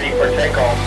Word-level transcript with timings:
ready 0.00 0.12
for 0.12 0.28
takeoff. 0.36 0.78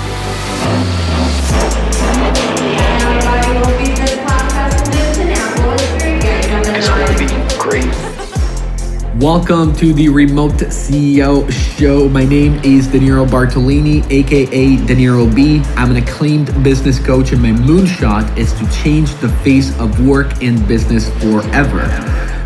Great. 7.60 7.94
Welcome 9.22 9.76
to 9.76 9.92
the 9.92 10.08
Remote 10.08 10.54
CEO 10.54 11.52
Show. 11.52 12.08
My 12.08 12.24
name 12.24 12.62
is 12.64 12.88
Deniero 12.88 13.28
Bartolini, 13.28 14.10
aka 14.10 14.78
Deniero 14.78 15.36
B. 15.36 15.62
I'm 15.76 15.92
an 15.92 15.98
acclaimed 15.98 16.64
business 16.64 16.98
coach, 16.98 17.34
and 17.34 17.42
my 17.42 17.50
moonshot 17.50 18.38
is 18.38 18.54
to 18.54 18.72
change 18.82 19.14
the 19.16 19.28
face 19.44 19.78
of 19.78 20.08
work 20.08 20.42
and 20.42 20.66
business 20.70 21.10
forever. 21.20 21.82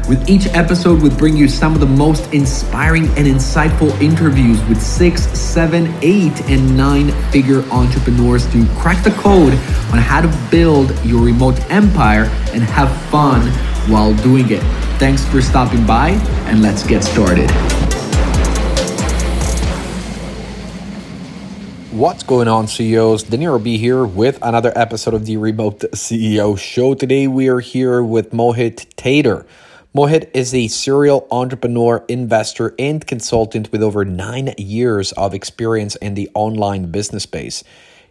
With 0.07 0.29
each 0.29 0.45
episode, 0.53 1.01
we 1.01 1.09
bring 1.09 1.35
you 1.35 1.47
some 1.47 1.73
of 1.73 1.79
the 1.79 1.87
most 1.87 2.31
inspiring 2.31 3.07
and 3.17 3.25
insightful 3.25 3.89
interviews 3.99 4.63
with 4.65 4.79
six, 4.79 5.23
seven, 5.29 5.91
eight, 6.03 6.39
and 6.47 6.77
nine 6.77 7.09
figure 7.31 7.63
entrepreneurs 7.71 8.45
to 8.51 8.67
crack 8.75 9.03
the 9.03 9.09
code 9.09 9.53
on 9.91 9.97
how 9.97 10.21
to 10.21 10.27
build 10.51 10.93
your 11.03 11.25
remote 11.25 11.59
empire 11.71 12.25
and 12.53 12.61
have 12.61 12.95
fun 13.09 13.47
while 13.89 14.13
doing 14.17 14.45
it. 14.51 14.61
Thanks 14.99 15.25
for 15.25 15.41
stopping 15.41 15.87
by, 15.87 16.09
and 16.49 16.61
let's 16.61 16.85
get 16.85 17.03
started. 17.03 17.49
What's 21.89 22.21
going 22.21 22.47
on, 22.47 22.67
CEOs? 22.67 23.23
Deniero 23.23 23.63
B 23.63 23.79
here 23.79 24.05
with 24.05 24.37
another 24.43 24.71
episode 24.75 25.15
of 25.15 25.25
the 25.25 25.37
Remote 25.37 25.79
CEO 25.93 26.59
Show. 26.59 26.93
Today, 26.93 27.25
we 27.25 27.47
are 27.47 27.59
here 27.59 28.03
with 28.03 28.29
Mohit 28.33 28.85
Tater. 28.97 29.47
Mohit 29.95 30.29
is 30.33 30.53
a 30.53 30.67
serial 30.67 31.25
entrepreneur, 31.31 32.03
investor, 32.09 32.75
and 32.77 33.07
consultant 33.07 33.71
with 33.71 33.81
over 33.81 34.03
nine 34.03 34.53
years 34.57 35.13
of 35.13 35.33
experience 35.33 35.95
in 35.95 36.15
the 36.15 36.29
online 36.33 36.91
business 36.91 37.23
space. 37.23 37.63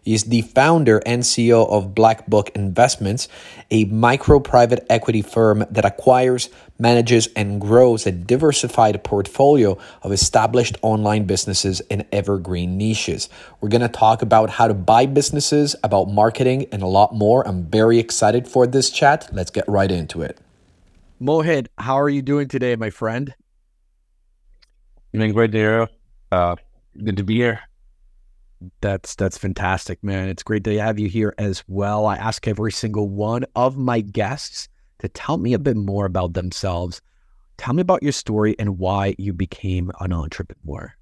He's 0.02 0.24
the 0.24 0.40
founder 0.40 1.02
and 1.04 1.22
CEO 1.22 1.68
of 1.68 1.94
BlackBook 1.94 2.48
Investments, 2.54 3.28
a 3.70 3.84
micro 3.84 4.40
private 4.40 4.86
equity 4.88 5.20
firm 5.20 5.66
that 5.70 5.84
acquires, 5.84 6.48
manages, 6.78 7.28
and 7.36 7.60
grows 7.60 8.06
a 8.06 8.12
diversified 8.12 9.04
portfolio 9.04 9.76
of 10.00 10.10
established 10.10 10.78
online 10.80 11.24
businesses 11.24 11.80
in 11.90 12.06
evergreen 12.10 12.78
niches. 12.78 13.28
We're 13.60 13.68
going 13.68 13.82
to 13.82 13.88
talk 13.88 14.22
about 14.22 14.48
how 14.48 14.68
to 14.68 14.74
buy 14.74 15.04
businesses, 15.04 15.76
about 15.84 16.06
marketing, 16.08 16.64
and 16.72 16.80
a 16.80 16.86
lot 16.86 17.14
more. 17.14 17.46
I'm 17.46 17.66
very 17.66 17.98
excited 17.98 18.48
for 18.48 18.66
this 18.66 18.88
chat. 18.88 19.28
Let's 19.34 19.50
get 19.50 19.68
right 19.68 19.90
into 19.90 20.22
it. 20.22 20.40
Mohit, 21.24 21.68
how 21.78 21.98
are 21.98 22.10
you 22.10 22.20
doing 22.20 22.48
today, 22.48 22.76
my 22.76 22.90
friend? 22.90 23.34
Doing 25.14 25.32
great, 25.32 25.52
Dario. 25.52 25.88
Uh, 26.30 26.56
good 27.02 27.16
to 27.16 27.24
be 27.24 27.36
here. 27.36 27.60
That's 28.82 29.14
that's 29.14 29.38
fantastic, 29.38 30.04
man. 30.04 30.28
It's 30.28 30.42
great 30.42 30.64
to 30.64 30.78
have 30.78 30.98
you 30.98 31.08
here 31.08 31.34
as 31.38 31.64
well. 31.66 32.04
I 32.04 32.16
ask 32.16 32.46
every 32.46 32.72
single 32.72 33.08
one 33.08 33.46
of 33.56 33.78
my 33.78 34.02
guests 34.02 34.68
to 34.98 35.08
tell 35.08 35.38
me 35.38 35.54
a 35.54 35.58
bit 35.58 35.76
more 35.76 36.04
about 36.04 36.34
themselves. 36.34 37.00
Tell 37.56 37.72
me 37.72 37.80
about 37.80 38.02
your 38.02 38.12
story 38.12 38.54
and 38.58 38.78
why 38.78 39.14
you 39.16 39.32
became 39.32 39.90
an 40.00 40.12
entrepreneur. 40.12 40.92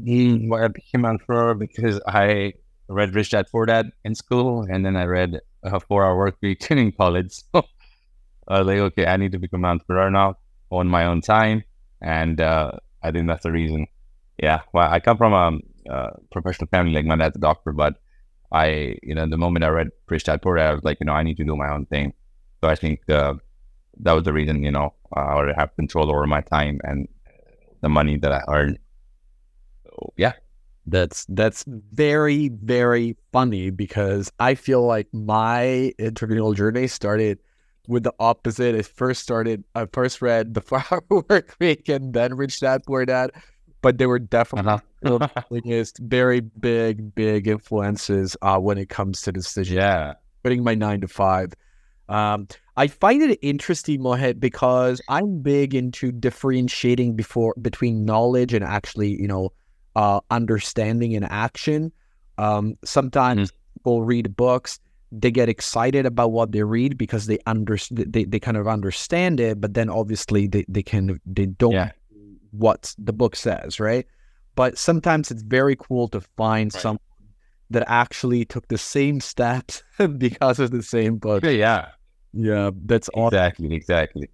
Mm, 0.00 0.48
well, 0.48 0.62
I 0.62 0.68
became 0.68 1.04
an 1.04 1.12
entrepreneur 1.12 1.54
because 1.54 2.00
I 2.06 2.52
read 2.88 3.16
Rich 3.16 3.30
Dad 3.30 3.46
Poor 3.50 3.66
Dad 3.66 3.90
in 4.04 4.14
school, 4.14 4.64
and 4.70 4.86
then 4.86 4.96
I 4.96 5.06
read 5.06 5.40
a 5.64 5.80
four-hour 5.80 6.16
work 6.16 6.36
week 6.40 6.64
in 6.70 6.92
college. 6.92 7.42
I 8.48 8.58
was 8.58 8.66
like, 8.66 8.78
okay, 8.78 9.06
I 9.06 9.16
need 9.16 9.32
to 9.32 9.38
become 9.38 9.64
an 9.64 9.70
entrepreneur 9.70 10.10
now, 10.10 10.36
on 10.70 10.88
my 10.88 11.06
own 11.06 11.20
time, 11.20 11.64
and 12.00 12.40
uh, 12.40 12.72
I 13.02 13.10
think 13.10 13.26
that's 13.26 13.42
the 13.42 13.52
reason. 13.52 13.86
Yeah, 14.38 14.60
well, 14.72 14.90
I 14.90 15.00
come 15.00 15.16
from 15.16 15.32
a, 15.32 15.92
a, 15.92 16.10
professional 16.32 16.68
family, 16.68 16.92
like 16.92 17.04
my 17.04 17.16
dad's 17.16 17.36
a 17.36 17.40
doctor, 17.40 17.72
but 17.72 17.98
I, 18.50 18.96
you 19.02 19.14
know, 19.14 19.26
the 19.28 19.38
moment 19.38 19.64
I 19.64 19.68
read 19.68 19.90
Poor 20.06 20.18
Dad, 20.56 20.70
I 20.70 20.74
was 20.74 20.84
like, 20.84 20.98
you 21.00 21.06
know, 21.06 21.12
I 21.12 21.22
need 21.22 21.36
to 21.36 21.44
do 21.44 21.56
my 21.56 21.70
own 21.70 21.86
thing. 21.86 22.12
So 22.60 22.68
I 22.68 22.74
think 22.74 23.08
uh, 23.08 23.34
that 24.00 24.12
was 24.12 24.24
the 24.24 24.32
reason, 24.32 24.62
you 24.62 24.70
know, 24.70 24.94
I 25.12 25.34
would 25.36 25.54
have 25.56 25.74
control 25.76 26.10
over 26.10 26.26
my 26.26 26.40
time 26.40 26.80
and 26.84 27.08
the 27.80 27.88
money 27.88 28.16
that 28.18 28.32
I 28.32 28.42
earned. 28.48 28.78
So, 29.84 30.12
yeah. 30.16 30.32
That's 30.86 31.24
that's 31.30 31.64
very 31.66 32.48
very 32.48 33.16
funny 33.32 33.70
because 33.70 34.30
I 34.38 34.54
feel 34.54 34.82
like 34.82 35.08
my 35.14 35.94
entrepreneurial 35.98 36.54
journey 36.54 36.88
started 36.88 37.38
with 37.88 38.04
the 38.04 38.14
opposite. 38.18 38.74
It 38.74 38.86
first 38.86 39.22
started, 39.22 39.64
I 39.74 39.86
first 39.86 40.22
read 40.22 40.54
The 40.54 40.60
Four-Hour 40.62 41.04
Work 41.28 41.56
Week 41.60 41.88
and 41.88 42.14
then 42.14 42.34
Rich 42.34 42.60
Dad 42.60 42.82
Poor 42.86 43.04
Dad, 43.04 43.30
but 43.82 43.98
they 43.98 44.06
were 44.06 44.18
definitely 44.18 44.80
uh-huh. 45.04 45.84
very 46.00 46.40
big, 46.40 47.14
big 47.14 47.46
influences 47.46 48.36
uh, 48.42 48.58
when 48.58 48.78
it 48.78 48.88
comes 48.88 49.22
to 49.22 49.32
decision. 49.32 49.76
Yeah. 49.76 50.14
Putting 50.42 50.62
my 50.62 50.74
nine 50.74 51.00
to 51.00 51.08
five. 51.08 51.52
Um, 52.08 52.48
I 52.76 52.88
find 52.88 53.22
it 53.22 53.38
interesting, 53.40 54.00
Mohit, 54.00 54.38
because 54.38 55.00
I'm 55.08 55.40
big 55.40 55.74
into 55.74 56.12
differentiating 56.12 57.16
before 57.16 57.54
between 57.62 58.04
knowledge 58.04 58.52
and 58.52 58.64
actually, 58.64 59.18
you 59.20 59.28
know, 59.28 59.52
uh, 59.96 60.20
understanding 60.30 61.14
and 61.14 61.24
action. 61.24 61.92
Um, 62.36 62.76
sometimes 62.84 63.50
mm. 63.50 63.54
people 63.74 64.02
read 64.02 64.36
books 64.36 64.80
they 65.20 65.30
get 65.30 65.48
excited 65.48 66.06
about 66.06 66.32
what 66.32 66.52
they 66.52 66.62
read 66.62 66.98
because 66.98 67.26
they 67.26 67.38
under 67.46 67.78
they, 67.90 68.24
they 68.24 68.40
kind 68.40 68.56
of 68.56 68.66
understand 68.66 69.40
it 69.40 69.60
but 69.60 69.74
then 69.74 69.88
obviously 69.88 70.46
they, 70.46 70.64
they 70.68 70.82
can 70.82 71.20
they 71.26 71.46
don't 71.46 71.72
yeah. 71.72 71.92
what 72.50 72.94
the 72.98 73.12
book 73.12 73.36
says 73.36 73.78
right 73.78 74.06
but 74.54 74.78
sometimes 74.78 75.30
it's 75.30 75.42
very 75.42 75.76
cool 75.76 76.08
to 76.08 76.20
find 76.36 76.72
right. 76.74 76.82
someone 76.82 76.98
that 77.70 77.84
actually 77.88 78.44
took 78.44 78.68
the 78.68 78.78
same 78.78 79.20
steps 79.20 79.82
because 80.18 80.58
of 80.58 80.70
the 80.70 80.82
same 80.82 81.16
book 81.16 81.44
yeah 81.44 81.88
yeah 82.32 82.70
that's 82.84 83.08
exactly 83.16 83.66
awesome. 83.66 83.72
exactly 83.72 84.28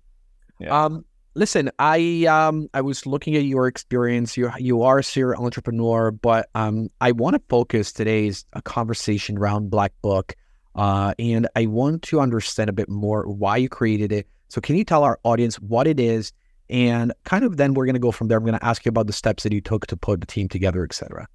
yeah. 0.59 0.85
um 0.85 1.05
listen 1.35 1.71
i 1.79 2.25
um 2.25 2.69
i 2.75 2.81
was 2.81 3.07
looking 3.07 3.37
at 3.37 3.45
your 3.45 3.67
experience 3.67 4.37
you 4.37 4.51
you 4.59 4.83
are 4.83 4.99
a 4.99 5.05
serial 5.05 5.45
entrepreneur 5.45 6.11
but 6.11 6.49
um 6.55 6.89
i 7.01 7.12
want 7.12 7.35
to 7.35 7.43
focus 7.49 7.93
today's 7.93 8.45
a 8.55 8.62
conversation 8.62 9.39
around 9.39 9.71
black 9.71 9.93
book 10.03 10.35
uh, 10.75 11.14
and 11.19 11.48
I 11.56 11.66
want 11.66 12.03
to 12.03 12.20
understand 12.20 12.70
a 12.70 12.72
bit 12.72 12.88
more 12.88 13.26
why 13.28 13.56
you 13.56 13.69
created 13.69 14.12
it. 14.12 14.26
So, 14.48 14.60
can 14.60 14.76
you 14.76 14.84
tell 14.84 15.04
our 15.04 15.19
audience 15.25 15.56
what 15.56 15.86
it 15.86 16.00
is? 16.00 16.32
And 16.69 17.12
kind 17.25 17.44
of 17.44 17.56
then 17.56 17.75
we're 17.75 17.86
going 17.86 17.94
to 17.94 18.00
go 18.00 18.12
from 18.12 18.28
there. 18.28 18.38
I'm 18.38 18.44
going 18.44 18.58
to 18.58 18.64
ask 18.64 18.84
you 18.84 18.91
about 18.91 19.08
the 19.08 19.12
steps 19.12 19.42
that 19.42 19.53
you 19.53 19.60
took 19.60 19.86
to 19.88 19.97
put 19.97 20.20
the 20.20 20.26
team 20.26 20.48
together, 20.48 20.84
etc. 20.84 21.26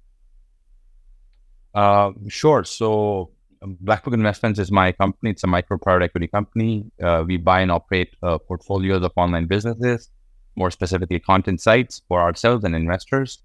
Uh, 1.74 2.12
sure. 2.28 2.64
So, 2.64 3.30
um, 3.62 3.76
BlackBook 3.80 4.14
Investments 4.14 4.58
is 4.58 4.72
my 4.72 4.92
company. 4.92 5.30
It's 5.30 5.44
a 5.44 5.46
micro 5.46 5.76
private 5.76 6.04
equity 6.04 6.26
company. 6.26 6.90
Uh, 7.02 7.24
we 7.26 7.36
buy 7.36 7.60
and 7.60 7.70
operate 7.70 8.16
uh, 8.22 8.38
portfolios 8.38 9.02
of 9.02 9.12
online 9.16 9.46
businesses, 9.46 10.10
more 10.56 10.70
specifically 10.70 11.20
content 11.20 11.60
sites 11.60 12.02
for 12.08 12.20
ourselves 12.20 12.64
and 12.64 12.74
investors. 12.74 13.42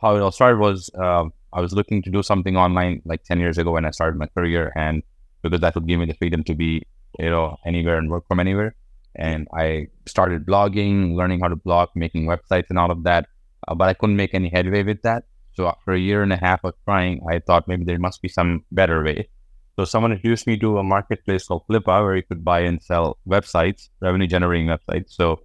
How 0.00 0.16
it 0.16 0.20
all 0.20 0.30
started 0.30 0.58
was 0.58 0.90
um, 0.94 1.32
I 1.52 1.60
was 1.60 1.72
looking 1.72 2.02
to 2.02 2.10
do 2.10 2.22
something 2.22 2.56
online 2.56 3.02
like 3.04 3.24
10 3.24 3.40
years 3.40 3.58
ago 3.58 3.72
when 3.72 3.84
I 3.84 3.90
started 3.90 4.18
my 4.18 4.26
career 4.26 4.72
and 4.76 5.02
because 5.42 5.60
that 5.60 5.74
would 5.74 5.86
give 5.86 5.98
me 5.98 6.06
the 6.06 6.14
freedom 6.14 6.44
to 6.44 6.54
be, 6.54 6.82
you 7.18 7.30
know, 7.30 7.56
anywhere 7.66 7.98
and 7.98 8.10
work 8.10 8.26
from 8.28 8.40
anywhere. 8.40 8.74
And 9.16 9.48
I 9.56 9.88
started 10.06 10.46
blogging, 10.46 11.14
learning 11.14 11.40
how 11.40 11.48
to 11.48 11.56
blog, 11.56 11.88
making 11.94 12.26
websites 12.26 12.66
and 12.70 12.78
all 12.78 12.90
of 12.90 13.02
that. 13.04 13.26
Uh, 13.66 13.74
but 13.74 13.88
I 13.88 13.94
couldn't 13.94 14.16
make 14.16 14.34
any 14.34 14.48
headway 14.48 14.82
with 14.82 15.02
that. 15.02 15.24
So 15.54 15.66
after 15.66 15.92
a 15.92 15.98
year 15.98 16.22
and 16.22 16.32
a 16.32 16.36
half 16.36 16.62
of 16.64 16.74
trying, 16.84 17.20
I 17.28 17.40
thought 17.40 17.66
maybe 17.66 17.84
there 17.84 17.98
must 17.98 18.22
be 18.22 18.28
some 18.28 18.64
better 18.70 19.02
way. 19.02 19.28
So 19.76 19.84
someone 19.84 20.12
introduced 20.12 20.46
me 20.46 20.56
to 20.58 20.78
a 20.78 20.82
marketplace 20.82 21.46
called 21.46 21.66
Flippa 21.68 22.02
where 22.04 22.16
you 22.16 22.22
could 22.22 22.44
buy 22.44 22.60
and 22.60 22.82
sell 22.82 23.18
websites, 23.28 23.88
revenue 24.00 24.26
generating 24.26 24.66
websites. 24.66 25.12
So 25.12 25.40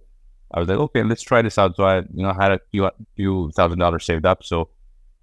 I 0.52 0.60
was 0.60 0.68
like, 0.68 0.78
okay, 0.78 1.02
let's 1.02 1.22
try 1.22 1.42
this 1.42 1.58
out. 1.58 1.76
So 1.76 1.84
I, 1.84 1.98
you 1.98 2.22
know, 2.22 2.32
had 2.32 2.52
a 2.52 2.60
few, 2.70 2.88
few 3.16 3.50
thousand 3.56 3.78
dollars 3.78 4.04
saved 4.04 4.26
up. 4.26 4.44
So 4.44 4.68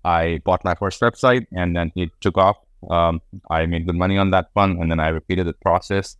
I 0.03 0.39
bought 0.43 0.63
my 0.63 0.75
first 0.75 1.01
website 1.01 1.45
and 1.51 1.75
then 1.75 1.91
it 1.95 2.09
took 2.21 2.37
off. 2.37 2.57
Um, 2.89 3.21
I 3.49 3.65
made 3.65 3.85
good 3.85 3.95
money 3.95 4.17
on 4.17 4.31
that 4.31 4.47
one 4.53 4.77
and 4.81 4.91
then 4.91 4.99
I 4.99 5.09
repeated 5.09 5.47
the 5.47 5.53
process. 5.53 6.17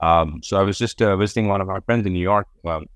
Um, 0.00 0.40
so 0.42 0.56
I 0.56 0.62
was 0.62 0.78
just 0.78 1.00
uh, 1.00 1.16
visiting 1.16 1.46
one 1.48 1.60
of 1.60 1.68
our 1.68 1.80
friends 1.82 2.06
in 2.06 2.12
New 2.12 2.22
York 2.22 2.48
um, 2.64 2.86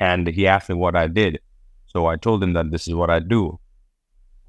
and 0.00 0.26
he 0.26 0.46
asked 0.46 0.68
me 0.68 0.74
what 0.74 0.96
I 0.96 1.06
did. 1.06 1.40
So 1.86 2.06
I 2.06 2.16
told 2.16 2.42
him 2.42 2.52
that 2.54 2.70
this 2.70 2.88
is 2.88 2.94
what 2.94 3.10
I 3.10 3.20
do. 3.20 3.58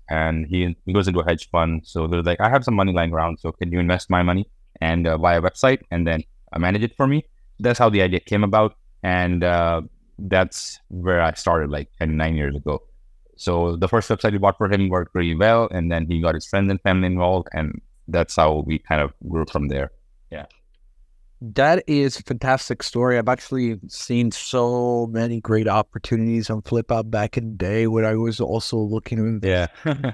And 0.09 0.47
he, 0.47 0.75
he 0.85 0.93
goes 0.93 1.07
into 1.07 1.19
a 1.19 1.25
hedge 1.25 1.49
fund. 1.49 1.81
So 1.85 2.07
they're 2.07 2.23
like, 2.23 2.41
I 2.41 2.49
have 2.49 2.63
some 2.63 2.73
money 2.73 2.93
lying 2.93 3.13
around. 3.13 3.39
So 3.39 3.51
can 3.51 3.71
you 3.71 3.79
invest 3.79 4.09
my 4.09 4.23
money 4.23 4.49
and 4.81 5.07
uh, 5.07 5.17
buy 5.17 5.35
a 5.35 5.41
website 5.41 5.81
and 5.91 6.07
then 6.07 6.23
uh, 6.53 6.59
manage 6.59 6.83
it 6.83 6.95
for 6.95 7.05
me? 7.05 7.25
That's 7.59 7.77
how 7.77 7.89
the 7.89 8.01
idea 8.01 8.19
came 8.19 8.43
about. 8.43 8.75
And 9.03 9.43
uh, 9.43 9.81
that's 10.17 10.79
where 10.89 11.21
I 11.21 11.33
started 11.33 11.69
like 11.69 11.89
nine 12.01 12.35
years 12.35 12.55
ago. 12.55 12.81
So 13.39 13.77
the 13.77 13.87
first 13.87 14.09
website 14.09 14.33
we 14.33 14.37
bought 14.37 14.57
for 14.57 14.69
him 14.69 14.89
worked 14.89 15.15
really 15.15 15.33
well, 15.33 15.69
and 15.71 15.89
then 15.89 16.05
he 16.07 16.19
got 16.21 16.35
his 16.35 16.45
friends 16.45 16.69
and 16.69 16.79
family 16.81 17.07
involved, 17.07 17.47
and 17.53 17.81
that's 18.09 18.35
how 18.35 18.63
we 18.67 18.79
kind 18.79 19.01
of 19.01 19.13
grew 19.29 19.45
from 19.49 19.69
there. 19.69 19.91
Yeah. 20.29 20.45
That 21.41 21.85
is 21.87 22.19
a 22.19 22.23
fantastic 22.23 22.83
story. 22.83 23.17
I've 23.17 23.29
actually 23.29 23.79
seen 23.87 24.31
so 24.31 25.07
many 25.07 25.39
great 25.39 25.69
opportunities 25.69 26.49
on 26.49 26.61
Flippa 26.63 27.09
back 27.09 27.37
in 27.37 27.51
the 27.51 27.55
day 27.55 27.87
when 27.87 28.03
I 28.03 28.15
was 28.15 28.41
also 28.41 28.75
looking. 28.77 29.19
In. 29.19 29.39
Yeah. 29.41 29.67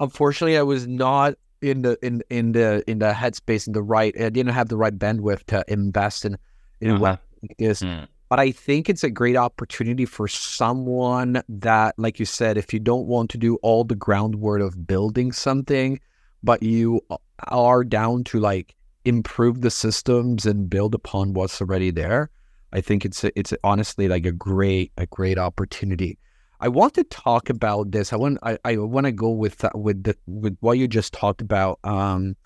Unfortunately, 0.00 0.58
I 0.58 0.62
was 0.62 0.88
not 0.88 1.34
in 1.62 1.82
the 1.82 1.96
in 2.02 2.22
in 2.28 2.52
the 2.52 2.82
in 2.90 2.98
the 2.98 3.12
headspace 3.12 3.68
in 3.68 3.72
the 3.72 3.82
right. 3.82 4.12
I 4.20 4.30
didn't 4.30 4.52
have 4.52 4.68
the 4.68 4.76
right 4.76 4.98
bandwidth 4.98 5.44
to 5.54 5.64
invest 5.68 6.24
in 6.24 6.36
in 6.80 6.90
Uh-huh. 6.90 6.98
what 6.98 7.20
this. 7.58 7.82
Mm. 7.82 8.08
But 8.28 8.40
I 8.40 8.50
think 8.52 8.88
it's 8.88 9.04
a 9.04 9.10
great 9.10 9.36
opportunity 9.36 10.06
for 10.06 10.26
someone 10.28 11.42
that, 11.48 11.94
like 11.98 12.18
you 12.18 12.24
said, 12.26 12.56
if 12.56 12.72
you 12.72 12.80
don't 12.80 13.06
want 13.06 13.30
to 13.30 13.38
do 13.38 13.56
all 13.56 13.84
the 13.84 13.94
groundwork 13.94 14.62
of 14.62 14.86
building 14.86 15.30
something, 15.30 16.00
but 16.42 16.62
you 16.62 17.00
are 17.48 17.84
down 17.84 18.24
to 18.24 18.40
like 18.40 18.74
improve 19.04 19.60
the 19.60 19.70
systems 19.70 20.46
and 20.46 20.70
build 20.70 20.94
upon 20.94 21.34
what's 21.34 21.60
already 21.60 21.90
there. 21.90 22.30
I 22.72 22.80
think 22.80 23.04
it's 23.04 23.22
a, 23.24 23.38
it's 23.38 23.52
honestly 23.62 24.08
like 24.08 24.26
a 24.26 24.32
great 24.32 24.92
a 24.98 25.06
great 25.06 25.38
opportunity. 25.38 26.18
I 26.60 26.68
want 26.68 26.94
to 26.94 27.04
talk 27.04 27.50
about 27.50 27.92
this. 27.92 28.12
I 28.12 28.16
want 28.16 28.38
I, 28.42 28.58
I 28.64 28.76
want 28.78 29.06
to 29.06 29.12
go 29.12 29.30
with 29.30 29.58
that 29.58 29.78
with 29.78 30.02
the 30.02 30.16
with 30.26 30.56
what 30.60 30.78
you 30.78 30.88
just 30.88 31.12
talked 31.12 31.40
about. 31.40 31.78
Um, 31.84 32.36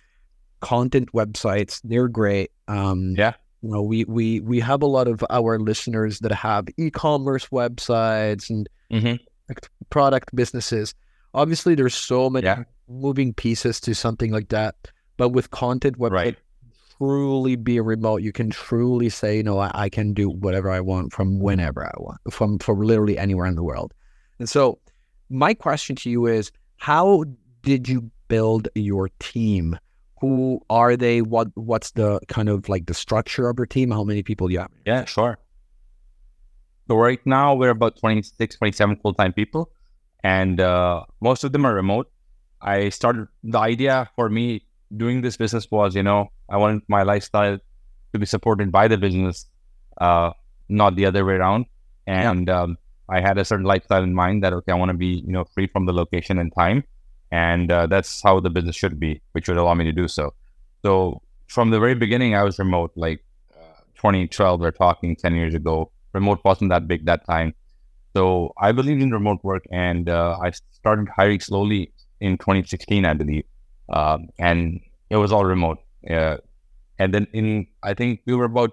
content 0.61 1.13
websites, 1.13 1.81
they're 1.85 2.09
great. 2.09 2.51
Um, 2.67 3.15
Yeah. 3.17 3.35
You 3.63 3.71
know, 3.71 3.83
we 3.83 4.05
we 4.05 4.41
we 4.41 4.61
have 4.61 4.83
a 4.83 4.87
lot 4.87 5.09
of 5.09 5.25
our 5.31 5.59
listeners 5.59 6.21
that 6.21 6.33
have 6.33 6.67
e-commerce 6.77 7.47
websites 7.49 8.51
and 8.51 8.69
Mhm. 8.93 9.19
product 9.91 10.35
businesses. 10.35 10.95
Obviously, 11.35 11.75
there's 11.75 11.95
so 11.95 12.31
many 12.31 12.47
Yeah. 12.47 12.65
moving 12.89 13.33
pieces 13.35 13.81
to 13.81 13.95
something 13.95 14.33
like 14.33 14.49
that. 14.49 14.75
But 15.17 15.31
with 15.31 15.51
content 15.51 15.99
website, 15.99 16.11
Right. 16.13 16.37
truly 16.97 17.57
be 17.57 17.81
remote. 17.81 18.23
You 18.23 18.33
can 18.33 18.51
truly 18.51 19.09
say, 19.09 19.37
you 19.39 19.43
know, 19.43 19.59
I, 19.59 19.71
I 19.75 19.89
can 19.89 20.13
do 20.15 20.29
whatever 20.31 20.71
I 20.71 20.81
want 20.81 21.13
from 21.13 21.39
whenever 21.41 21.85
I 21.85 21.93
want, 21.99 22.19
from 22.31 22.59
from 22.59 22.81
literally 22.81 23.19
anywhere 23.19 23.47
in 23.47 23.57
the 23.57 23.63
world. 23.65 23.93
And 24.39 24.49
so, 24.49 24.79
my 25.31 25.53
question 25.55 25.97
to 25.97 26.11
you 26.11 26.27
is, 26.27 26.51
how 26.77 27.25
did 27.63 27.89
you 27.89 28.11
build 28.29 28.69
your 28.75 29.11
team? 29.19 29.77
Who 30.21 30.61
are 30.69 30.97
they? 30.97 31.23
What 31.23 31.49
what's 31.55 31.93
the 31.93 32.21
kind 32.29 32.49
of 32.49 32.69
like 32.69 32.87
the 32.87 32.95
structure 32.95 33.49
of 33.49 33.59
your 33.59 33.67
team? 33.67 33.91
How 33.91 34.05
many 34.05 34.23
people 34.23 34.49
do 34.49 34.55
you 34.55 34.61
have? 34.61 34.71
Yeah, 34.85 35.05
sure. 35.05 35.39
So 36.89 36.97
right 36.97 37.21
now 37.27 37.55
we're 37.55 37.71
about 37.71 37.99
26, 37.99 38.57
27 38.57 38.97
full-time 38.97 39.33
people, 39.35 39.71
and 40.25 40.59
uh, 40.61 41.05
most 41.21 41.45
of 41.45 41.53
them 41.53 41.67
are 41.67 41.75
remote. 41.75 42.11
I 42.63 42.89
started 42.89 43.29
the 43.45 43.59
idea 43.59 44.11
for 44.17 44.29
me 44.31 44.65
doing 44.97 45.21
this 45.21 45.37
business 45.37 45.71
was, 45.71 45.95
you 45.95 46.03
know, 46.03 46.31
I 46.49 46.57
wanted 46.57 46.83
my 46.89 47.03
lifestyle 47.03 47.59
to 48.13 48.19
be 48.19 48.27
supported 48.27 48.73
by 48.73 48.89
the 48.89 48.97
business, 48.97 49.47
uh, 50.01 50.31
not 50.69 50.97
the 50.97 51.07
other 51.07 51.25
way 51.25 51.35
around. 51.35 51.67
And 52.07 52.49
um, 52.49 52.79
I 53.09 53.21
had 53.21 53.39
a 53.39 53.45
certain 53.45 53.67
lifestyle 53.67 54.03
in 54.03 54.15
mind 54.15 54.43
that 54.43 54.53
okay, 54.53 54.73
I 54.73 54.75
want 54.75 54.91
to 54.91 54.97
be, 54.97 55.23
you 55.27 55.33
know, 55.33 55.45
free 55.45 55.67
from 55.67 55.87
the 55.87 55.93
location 55.93 56.39
and 56.39 56.53
time, 56.55 56.85
and 57.31 57.71
uh, 57.71 57.87
that's 57.87 58.23
how 58.23 58.41
the 58.41 58.51
business 58.51 58.77
should 58.77 58.99
be, 58.99 59.21
which 59.33 59.49
would 59.49 59.57
allow 59.57 59.75
me 59.75 59.85
to 59.85 59.93
do 59.93 60.09
so. 60.09 60.35
So 60.83 61.23
from 61.47 61.71
the 61.71 61.81
very 61.81 61.95
beginning, 61.95 62.35
I 62.35 62.43
was 62.43 62.59
remote, 62.59 62.93
like 62.97 63.25
uh, 63.55 63.81
2012. 63.97 64.61
We're 64.61 64.71
talking 64.71 65.17
10 65.17 65.35
years 65.35 65.55
ago. 65.55 65.91
Remote 66.13 66.41
wasn't 66.45 66.71
that 66.71 66.89
big 66.89 67.05
that 67.07 67.27
time, 67.27 67.55
so 68.15 68.53
I 68.59 68.73
believed 68.73 69.03
in 69.03 69.11
remote 69.11 69.45
work, 69.45 69.65
and 69.71 70.09
uh, 70.09 70.39
I 70.43 70.51
started 70.51 71.09
hiring 71.15 71.41
slowly 71.41 71.93
in 72.21 72.39
2016, 72.39 73.05
I 73.05 73.15
believe, 73.15 73.45
um, 73.91 74.29
and 74.39 74.81
it 75.11 75.17
was 75.17 75.33
all 75.33 75.45
remote. 75.45 75.79
And 76.99 77.15
then 77.15 77.27
in 77.33 77.67
I 77.83 77.95
think 77.95 78.21
we 78.27 78.35
were 78.35 78.47
about 78.47 78.73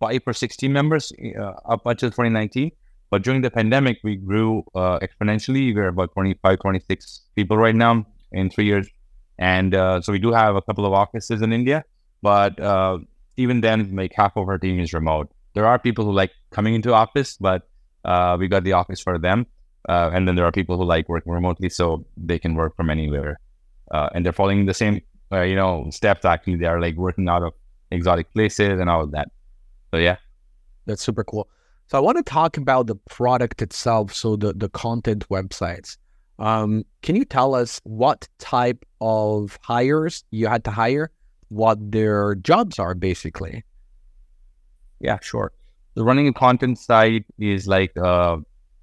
five 0.00 0.22
or 0.26 0.32
six 0.32 0.56
team 0.56 0.72
members 0.72 1.12
uh, 1.38 1.52
up 1.64 1.86
until 1.86 2.10
2019. 2.10 2.72
But 3.10 3.22
during 3.22 3.42
the 3.42 3.50
pandemic, 3.50 3.98
we 4.04 4.16
grew 4.16 4.64
uh, 4.74 5.00
exponentially. 5.00 5.74
We're 5.74 5.88
about 5.88 6.12
25, 6.12 6.60
26 6.60 7.22
people 7.34 7.56
right 7.56 7.74
now 7.74 8.06
in 8.32 8.50
three 8.50 8.66
years. 8.66 8.88
And 9.38 9.74
uh, 9.74 10.00
so 10.00 10.12
we 10.12 10.18
do 10.18 10.32
have 10.32 10.54
a 10.54 10.62
couple 10.62 10.86
of 10.86 10.92
offices 10.92 11.42
in 11.42 11.52
India, 11.52 11.84
but 12.22 12.60
uh, 12.60 12.98
even 13.36 13.62
then, 13.62 13.96
like 13.96 14.12
half 14.14 14.36
of 14.36 14.48
our 14.48 14.58
team 14.58 14.78
is 14.78 14.92
remote. 14.92 15.30
There 15.54 15.66
are 15.66 15.78
people 15.78 16.04
who 16.04 16.12
like 16.12 16.30
coming 16.50 16.74
into 16.74 16.92
office, 16.92 17.36
but 17.40 17.68
uh, 18.04 18.36
we 18.38 18.48
got 18.48 18.64
the 18.64 18.74
office 18.74 19.00
for 19.00 19.18
them. 19.18 19.46
Uh, 19.88 20.10
and 20.12 20.28
then 20.28 20.36
there 20.36 20.44
are 20.44 20.52
people 20.52 20.76
who 20.76 20.84
like 20.84 21.08
working 21.08 21.32
remotely, 21.32 21.70
so 21.70 22.04
they 22.16 22.38
can 22.38 22.54
work 22.54 22.76
from 22.76 22.90
anywhere. 22.90 23.40
Uh, 23.90 24.10
and 24.14 24.24
they're 24.24 24.32
following 24.32 24.66
the 24.66 24.74
same, 24.74 25.00
you 25.32 25.56
know, 25.56 25.88
steps. 25.90 26.24
Actually, 26.24 26.56
they 26.56 26.66
are 26.66 26.80
like 26.80 26.96
working 26.96 27.28
out 27.28 27.42
of 27.42 27.54
exotic 27.90 28.30
places 28.34 28.78
and 28.78 28.90
all 28.90 29.02
of 29.02 29.10
that. 29.12 29.28
So 29.90 29.98
yeah. 29.98 30.16
That's 30.86 31.02
super 31.02 31.24
cool. 31.24 31.48
So 31.90 31.98
I 31.98 32.00
want 32.00 32.18
to 32.18 32.22
talk 32.22 32.56
about 32.56 32.86
the 32.86 32.94
product 32.94 33.62
itself. 33.62 34.14
So 34.14 34.36
the 34.36 34.52
the 34.52 34.68
content 34.68 35.28
websites. 35.28 35.96
Um, 36.38 36.84
can 37.02 37.16
you 37.16 37.24
tell 37.24 37.54
us 37.54 37.80
what 37.82 38.28
type 38.38 38.84
of 39.00 39.58
hires 39.62 40.22
you 40.30 40.46
had 40.46 40.62
to 40.64 40.70
hire, 40.70 41.10
what 41.48 41.78
their 41.90 42.36
jobs 42.36 42.78
are 42.78 42.94
basically? 42.94 43.64
Yeah, 45.00 45.18
sure. 45.20 45.52
The 45.94 46.04
running 46.04 46.28
a 46.28 46.32
content 46.32 46.78
site 46.78 47.26
is 47.38 47.66
like 47.66 47.96
uh, 47.96 48.36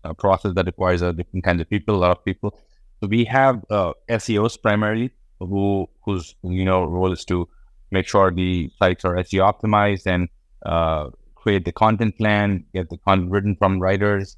a 0.04 0.14
process 0.14 0.54
that 0.56 0.66
requires 0.66 1.02
uh, 1.02 1.14
different 1.14 1.46
kinds 1.46 1.62
of 1.62 1.70
people, 1.70 1.96
a 1.96 2.02
lot 2.06 2.12
of 2.12 2.26
people. 2.26 2.60
So 3.00 3.08
we 3.08 3.24
have 3.24 3.64
uh, 3.70 3.94
SEOs 4.10 4.62
primarily, 4.62 5.12
who 5.40 5.88
whose 6.04 6.36
you 6.44 6.66
know 6.66 6.84
role 6.84 7.14
is 7.14 7.24
to 7.26 7.48
make 7.90 8.06
sure 8.06 8.32
the 8.32 8.70
sites 8.78 9.06
are 9.06 9.16
SEO 9.16 9.44
optimized 9.52 10.06
and 10.06 10.28
uh, 10.66 11.10
create 11.42 11.66
the 11.66 11.72
content 11.72 12.18
plan, 12.18 12.66
get 12.74 12.90
the 12.90 12.98
content 12.98 13.32
written 13.32 13.56
from 13.56 13.80
writers, 13.80 14.38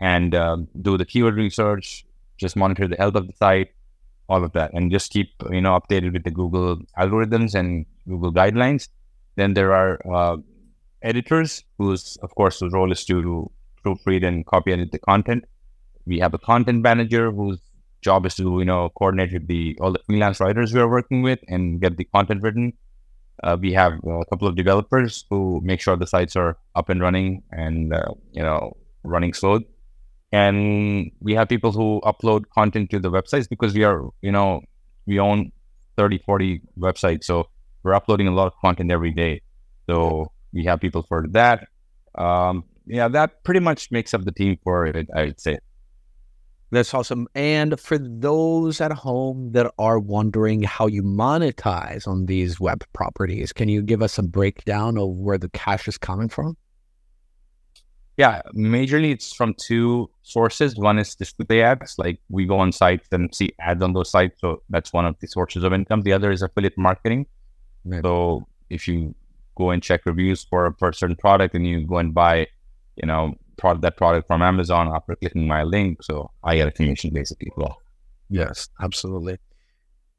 and 0.00 0.34
um, 0.34 0.68
do 0.82 0.96
the 0.98 1.04
keyword 1.04 1.36
research, 1.36 2.04
just 2.38 2.56
monitor 2.56 2.86
the 2.88 2.96
health 2.96 3.14
of 3.14 3.26
the 3.26 3.32
site, 3.34 3.70
all 4.28 4.44
of 4.44 4.52
that, 4.52 4.72
and 4.72 4.90
just 4.90 5.10
keep 5.10 5.30
you 5.50 5.60
know 5.60 5.78
updated 5.78 6.12
with 6.12 6.24
the 6.24 6.30
Google 6.30 6.78
algorithms 6.98 7.54
and 7.54 7.86
Google 8.08 8.32
guidelines. 8.32 8.88
Then 9.36 9.54
there 9.54 9.72
are 9.72 10.00
uh, 10.12 10.36
editors, 11.02 11.64
whose 11.78 12.16
of 12.22 12.34
course 12.34 12.60
whose 12.60 12.72
role 12.72 12.92
is 12.92 13.04
to 13.06 13.50
proofread 13.84 14.26
and 14.26 14.46
copy 14.46 14.72
edit 14.72 14.92
the 14.92 14.98
content. 14.98 15.44
We 16.06 16.18
have 16.18 16.34
a 16.34 16.38
content 16.38 16.82
manager 16.82 17.30
whose 17.30 17.58
job 18.02 18.26
is 18.26 18.34
to 18.34 18.58
you 18.58 18.64
know 18.64 18.90
coordinate 18.90 19.32
with 19.32 19.46
the 19.48 19.76
all 19.80 19.92
the 19.92 20.00
freelance 20.06 20.40
writers 20.40 20.74
we 20.74 20.80
are 20.80 20.88
working 20.88 21.22
with 21.22 21.40
and 21.48 21.80
get 21.80 21.96
the 21.96 22.04
content 22.04 22.42
written. 22.42 22.72
Uh, 23.42 23.56
we 23.60 23.72
have 23.72 23.94
a 23.94 24.24
couple 24.30 24.48
of 24.48 24.56
developers 24.56 25.24
who 25.28 25.60
make 25.62 25.80
sure 25.80 25.96
the 25.96 26.06
sites 26.06 26.36
are 26.36 26.56
up 26.74 26.88
and 26.88 27.00
running 27.00 27.42
and 27.50 27.92
uh, 27.92 28.12
you 28.32 28.42
know 28.42 28.76
running 29.02 29.34
slow. 29.34 29.60
And 30.32 31.12
we 31.20 31.34
have 31.34 31.48
people 31.48 31.72
who 31.72 32.00
upload 32.04 32.44
content 32.54 32.90
to 32.90 32.98
the 32.98 33.10
websites 33.10 33.48
because 33.48 33.74
we 33.74 33.84
are 33.84 34.08
you 34.22 34.32
know 34.32 34.62
we 35.06 35.18
own 35.18 35.52
30, 35.96 36.18
40 36.18 36.60
websites, 36.78 37.24
so 37.24 37.48
we're 37.82 37.94
uploading 37.94 38.26
a 38.26 38.32
lot 38.32 38.46
of 38.46 38.54
content 38.60 38.90
every 38.90 39.12
day. 39.12 39.42
So 39.88 40.32
we 40.52 40.64
have 40.64 40.80
people 40.80 41.02
for 41.02 41.26
that. 41.30 41.68
Um, 42.16 42.64
yeah, 42.86 43.08
that 43.08 43.44
pretty 43.44 43.60
much 43.60 43.90
makes 43.90 44.14
up 44.14 44.24
the 44.24 44.32
team 44.32 44.58
for 44.62 44.86
it. 44.86 45.08
I 45.14 45.24
would 45.24 45.40
say. 45.40 45.58
That's 46.74 46.92
awesome. 46.92 47.28
And 47.36 47.78
for 47.78 47.98
those 47.98 48.80
at 48.80 48.90
home 48.90 49.52
that 49.52 49.72
are 49.78 50.00
wondering 50.00 50.64
how 50.64 50.88
you 50.88 51.04
monetize 51.04 52.08
on 52.08 52.26
these 52.26 52.58
web 52.58 52.84
properties, 52.92 53.52
can 53.52 53.68
you 53.68 53.80
give 53.80 54.02
us 54.02 54.18
a 54.18 54.24
breakdown 54.24 54.98
of 54.98 55.16
where 55.18 55.38
the 55.38 55.48
cash 55.50 55.86
is 55.86 55.96
coming 55.96 56.28
from? 56.28 56.56
Yeah, 58.16 58.42
majorly 58.56 59.12
it's 59.12 59.32
from 59.32 59.54
two 59.54 60.10
sources. 60.22 60.76
One 60.76 60.98
is 60.98 61.14
display 61.14 61.62
ads, 61.62 61.94
like 61.96 62.18
we 62.28 62.44
go 62.44 62.58
on 62.58 62.72
sites 62.72 63.06
and 63.12 63.32
see 63.32 63.52
ads 63.60 63.80
on 63.80 63.92
those 63.92 64.10
sites, 64.10 64.40
so 64.40 64.60
that's 64.68 64.92
one 64.92 65.06
of 65.06 65.16
the 65.20 65.28
sources 65.28 65.62
of 65.62 65.72
income. 65.72 66.02
The 66.02 66.12
other 66.12 66.32
is 66.32 66.42
affiliate 66.42 66.76
marketing. 66.76 67.26
Right. 67.84 68.02
So 68.02 68.48
if 68.68 68.88
you 68.88 69.14
go 69.56 69.70
and 69.70 69.80
check 69.80 70.06
reviews 70.06 70.42
for 70.42 70.66
a 70.66 70.74
for 70.74 70.88
a 70.88 70.94
certain 70.94 71.16
product 71.16 71.54
and 71.54 71.64
you 71.64 71.86
go 71.86 71.98
and 71.98 72.12
buy, 72.12 72.48
you 72.96 73.06
know, 73.06 73.34
product 73.56 73.82
that 73.82 73.96
product 73.96 74.26
from 74.26 74.42
Amazon 74.42 74.92
after 74.94 75.16
clicking 75.16 75.46
my 75.46 75.62
link, 75.62 76.02
so 76.02 76.30
I 76.42 76.56
get 76.56 76.68
a 76.68 76.72
commission 76.72 77.10
basically. 77.12 77.52
Well, 77.56 77.78
Yes, 78.28 78.68
absolutely. 78.80 79.38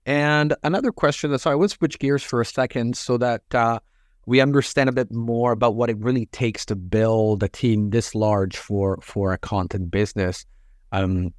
And 0.06 0.56
another 0.64 0.92
question. 0.92 1.38
So 1.38 1.52
I 1.52 1.56
will 1.56 1.70
switch 1.70 2.00
gears 2.00 2.24
for 2.24 2.42
a 2.42 2.46
second 2.46 2.96
so 2.96 3.18
that 3.18 3.44
uh, 3.54 3.80
we 4.26 4.40
understand 4.40 4.90
a 4.90 4.92
bit 4.92 5.12
more 5.12 5.52
about 5.52 5.76
what 5.76 5.90
it 5.90 5.98
really 5.98 6.28
takes 6.28 6.66
to 6.68 6.76
build 6.76 7.44
a 7.44 7.48
team 7.48 7.90
this 7.90 8.14
large 8.14 8.58
for 8.58 9.00
for 9.02 9.34
a 9.34 9.38
content 9.38 9.90
business. 9.90 10.46
Um, 10.92 11.34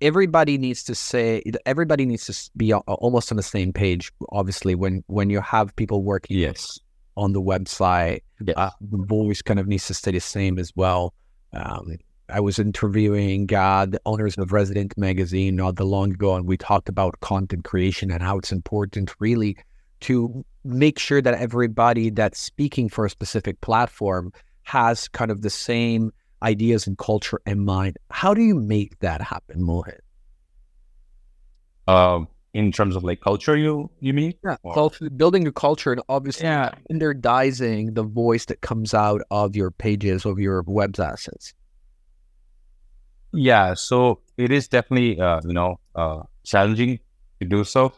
everybody 0.00 0.58
needs 0.58 0.82
to 0.84 0.94
say 0.94 1.42
everybody 1.64 2.06
needs 2.06 2.26
to 2.26 2.50
be 2.56 2.72
almost 2.74 3.30
on 3.30 3.36
the 3.36 3.42
same 3.42 3.72
page. 3.72 4.12
Obviously, 4.30 4.74
when 4.74 5.04
when 5.06 5.30
you 5.30 5.40
have 5.40 5.74
people 5.76 6.02
working 6.02 6.36
yes, 6.36 6.78
on 7.16 7.32
the 7.32 7.42
website, 7.42 8.22
yes, 8.44 8.56
uh, 8.56 8.70
the 8.80 9.04
voice 9.04 9.42
kind 9.42 9.60
of 9.60 9.66
needs 9.66 9.86
to 9.86 9.94
stay 9.94 10.12
the 10.12 10.20
same 10.20 10.58
as 10.58 10.72
well. 10.74 11.14
Um, 11.52 11.96
I 12.28 12.40
was 12.40 12.58
interviewing 12.58 13.52
uh, 13.52 13.86
the 13.86 14.00
owners 14.06 14.38
of 14.38 14.52
Resident 14.52 14.96
Magazine 14.96 15.56
not 15.56 15.76
that 15.76 15.84
long 15.84 16.12
ago, 16.12 16.36
and 16.36 16.46
we 16.46 16.56
talked 16.56 16.88
about 16.88 17.18
content 17.20 17.64
creation 17.64 18.10
and 18.10 18.22
how 18.22 18.38
it's 18.38 18.52
important 18.52 19.14
really 19.18 19.56
to 20.00 20.44
make 20.64 20.98
sure 20.98 21.20
that 21.20 21.34
everybody 21.34 22.10
that's 22.10 22.40
speaking 22.40 22.88
for 22.88 23.04
a 23.04 23.10
specific 23.10 23.60
platform 23.60 24.32
has 24.62 25.08
kind 25.08 25.30
of 25.30 25.42
the 25.42 25.50
same 25.50 26.12
ideas 26.42 26.86
and 26.86 26.96
culture 26.98 27.40
in 27.46 27.64
mind. 27.64 27.98
How 28.10 28.32
do 28.34 28.42
you 28.42 28.54
make 28.54 28.98
that 29.00 29.20
happen, 29.20 29.60
Mohit? 29.60 29.98
Uh, 31.86 32.24
in 32.52 32.72
terms 32.72 32.96
of 32.96 33.04
like 33.04 33.20
culture, 33.20 33.56
you 33.56 33.90
you 34.00 34.12
mean? 34.12 34.34
Yeah, 34.44 34.56
Or- 34.62 34.74
culture, 34.74 35.08
building 35.10 35.46
a 35.46 35.52
culture 35.52 35.92
and 35.92 36.02
obviously 36.08 36.46
Yeah. 36.46 36.70
standardizing 36.84 37.94
the 37.94 38.02
voice 38.02 38.44
that 38.46 38.60
comes 38.60 38.92
out 38.94 39.22
of 39.30 39.54
your 39.54 39.70
pages 39.70 40.24
of 40.26 40.38
your 40.38 40.62
web 40.66 40.98
assets. 40.98 41.54
Yeah, 43.32 43.74
so 43.74 44.20
it 44.36 44.50
is 44.50 44.66
definitely 44.68 45.20
uh, 45.20 45.40
you 45.44 45.52
know 45.52 45.78
uh, 45.94 46.22
challenging 46.44 46.98
to 47.40 47.46
do 47.46 47.64
so. 47.64 47.92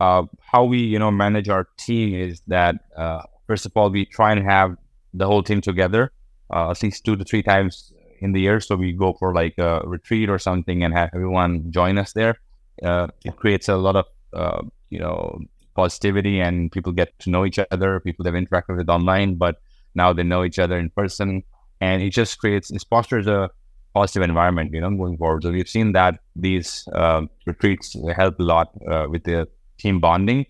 Uh, 0.00 0.22
how 0.40 0.64
we 0.64 0.78
you 0.78 0.98
know 0.98 1.10
manage 1.10 1.48
our 1.50 1.68
team 1.76 2.14
is 2.14 2.40
that 2.46 2.76
uh, 2.96 3.22
first 3.46 3.66
of 3.66 3.72
all 3.76 3.90
we 3.90 4.06
try 4.06 4.32
and 4.32 4.42
have 4.42 4.76
the 5.12 5.26
whole 5.26 5.42
team 5.42 5.60
together 5.60 6.12
uh, 6.54 6.70
at 6.70 6.82
least 6.82 7.04
two 7.04 7.16
to 7.16 7.24
three 7.24 7.42
times 7.42 7.92
in 8.20 8.32
the 8.32 8.40
year. 8.40 8.60
So 8.60 8.76
we 8.76 8.92
go 8.92 9.12
for 9.18 9.34
like 9.34 9.58
a 9.58 9.82
retreat 9.84 10.30
or 10.30 10.38
something 10.38 10.82
and 10.82 10.94
have 10.94 11.10
everyone 11.14 11.70
join 11.70 11.98
us 11.98 12.12
there. 12.14 12.36
Uh, 12.82 13.08
it 13.24 13.36
creates 13.36 13.68
a 13.68 13.76
lot 13.76 13.96
of 13.96 14.06
uh, 14.32 14.62
you 14.90 14.98
know 14.98 15.40
positivity 15.74 16.40
and 16.40 16.72
people 16.72 16.92
get 16.92 17.18
to 17.20 17.30
know 17.30 17.44
each 17.44 17.58
other. 17.70 18.00
People 18.00 18.24
they've 18.24 18.34
interacted 18.34 18.76
with 18.76 18.88
online, 18.88 19.36
but 19.36 19.56
now 19.94 20.12
they 20.12 20.22
know 20.22 20.44
each 20.44 20.58
other 20.58 20.78
in 20.78 20.90
person, 20.90 21.42
and 21.80 22.02
it 22.02 22.10
just 22.10 22.38
creates 22.38 22.70
it 22.70 22.84
fosters 22.88 23.26
a 23.26 23.50
positive 23.94 24.22
environment, 24.22 24.72
you 24.72 24.80
know, 24.80 24.90
going 24.90 25.16
forward. 25.16 25.42
So 25.42 25.50
we've 25.50 25.68
seen 25.68 25.92
that 25.92 26.20
these 26.36 26.86
uh, 26.94 27.22
retreats 27.46 27.96
help 28.16 28.38
a 28.38 28.42
lot 28.42 28.70
uh, 28.88 29.06
with 29.10 29.24
the 29.24 29.48
team 29.78 30.00
bonding. 30.00 30.46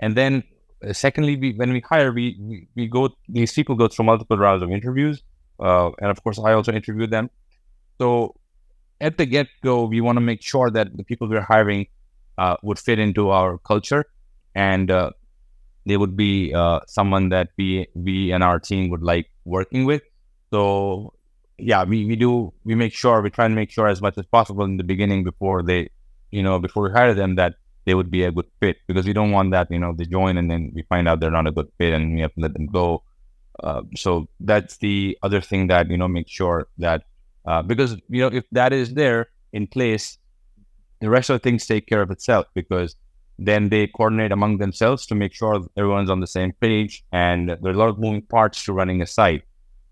And 0.00 0.16
then, 0.16 0.44
uh, 0.86 0.92
secondly, 0.92 1.36
we, 1.36 1.52
when 1.52 1.72
we 1.72 1.80
hire, 1.80 2.12
we, 2.12 2.38
we 2.40 2.68
we 2.74 2.86
go 2.86 3.10
these 3.28 3.52
people 3.52 3.74
go 3.74 3.88
through 3.88 4.06
multiple 4.06 4.38
rounds 4.38 4.62
of 4.62 4.70
interviews, 4.70 5.22
uh, 5.60 5.90
and 6.00 6.10
of 6.10 6.22
course, 6.22 6.38
I 6.38 6.52
also 6.52 6.72
interview 6.72 7.06
them. 7.06 7.28
So 8.00 8.34
at 9.00 9.18
the 9.18 9.26
get 9.26 9.48
go, 9.62 9.84
we 9.84 10.00
want 10.00 10.16
to 10.16 10.20
make 10.20 10.42
sure 10.42 10.70
that 10.70 10.96
the 10.96 11.04
people 11.04 11.28
we're 11.28 11.40
hiring 11.40 11.86
uh, 12.38 12.56
would 12.62 12.78
fit 12.78 12.98
into 12.98 13.30
our 13.30 13.58
culture, 13.58 14.04
and 14.54 14.90
uh, 14.90 15.10
they 15.86 15.96
would 15.96 16.16
be 16.16 16.52
uh, 16.54 16.80
someone 16.86 17.28
that 17.30 17.48
we 17.56 17.86
we 17.94 18.32
and 18.32 18.42
our 18.44 18.58
team 18.58 18.90
would 18.90 19.02
like 19.02 19.30
working 19.44 19.84
with. 19.84 20.02
So 20.50 21.14
yeah, 21.58 21.84
we, 21.84 22.04
we 22.06 22.16
do 22.16 22.52
we 22.64 22.74
make 22.74 22.92
sure 22.92 23.20
we 23.22 23.30
try 23.30 23.46
and 23.46 23.54
make 23.54 23.70
sure 23.70 23.88
as 23.88 24.00
much 24.00 24.16
as 24.18 24.26
possible 24.26 24.64
in 24.64 24.76
the 24.76 24.84
beginning 24.84 25.24
before 25.24 25.62
they, 25.62 25.90
you 26.30 26.42
know, 26.42 26.58
before 26.58 26.82
we 26.84 26.90
hire 26.90 27.14
them 27.14 27.34
that 27.36 27.54
they 27.86 27.94
would 27.94 28.10
be 28.10 28.24
a 28.24 28.32
good 28.32 28.46
fit 28.60 28.76
because 28.86 29.06
we 29.06 29.12
don't 29.12 29.30
want 29.30 29.50
that 29.50 29.70
you 29.70 29.78
know 29.78 29.92
they 29.96 30.04
join 30.04 30.36
and 30.36 30.50
then 30.50 30.70
we 30.74 30.82
find 30.82 31.08
out 31.08 31.18
they're 31.18 31.30
not 31.30 31.46
a 31.46 31.52
good 31.52 31.68
fit 31.78 31.94
and 31.94 32.14
we 32.14 32.20
have 32.20 32.34
to 32.34 32.40
let 32.40 32.52
them 32.52 32.66
go. 32.66 33.02
Uh, 33.62 33.82
so 33.96 34.26
that's 34.40 34.78
the 34.78 35.18
other 35.22 35.40
thing 35.40 35.66
that 35.66 35.90
you 35.90 35.96
know 35.96 36.08
make 36.08 36.28
sure 36.28 36.68
that 36.78 37.04
uh, 37.46 37.62
because 37.62 37.96
you 38.08 38.20
know 38.20 38.28
if 38.28 38.44
that 38.52 38.72
is 38.72 38.94
there 38.94 39.28
in 39.52 39.66
place, 39.66 40.18
the 41.00 41.10
rest 41.10 41.30
of 41.30 41.42
things 41.42 41.66
take 41.66 41.86
care 41.86 42.02
of 42.02 42.10
itself 42.10 42.46
because 42.54 42.96
then 43.38 43.70
they 43.70 43.86
coordinate 43.86 44.32
among 44.32 44.58
themselves 44.58 45.06
to 45.06 45.14
make 45.14 45.32
sure 45.32 45.60
everyone's 45.76 46.10
on 46.10 46.20
the 46.20 46.26
same 46.26 46.52
page 46.60 47.02
and 47.10 47.48
there's 47.48 47.76
a 47.76 47.78
lot 47.78 47.88
of 47.88 47.98
moving 47.98 48.20
parts 48.20 48.62
to 48.64 48.72
running 48.72 49.00
a 49.00 49.06
site. 49.06 49.42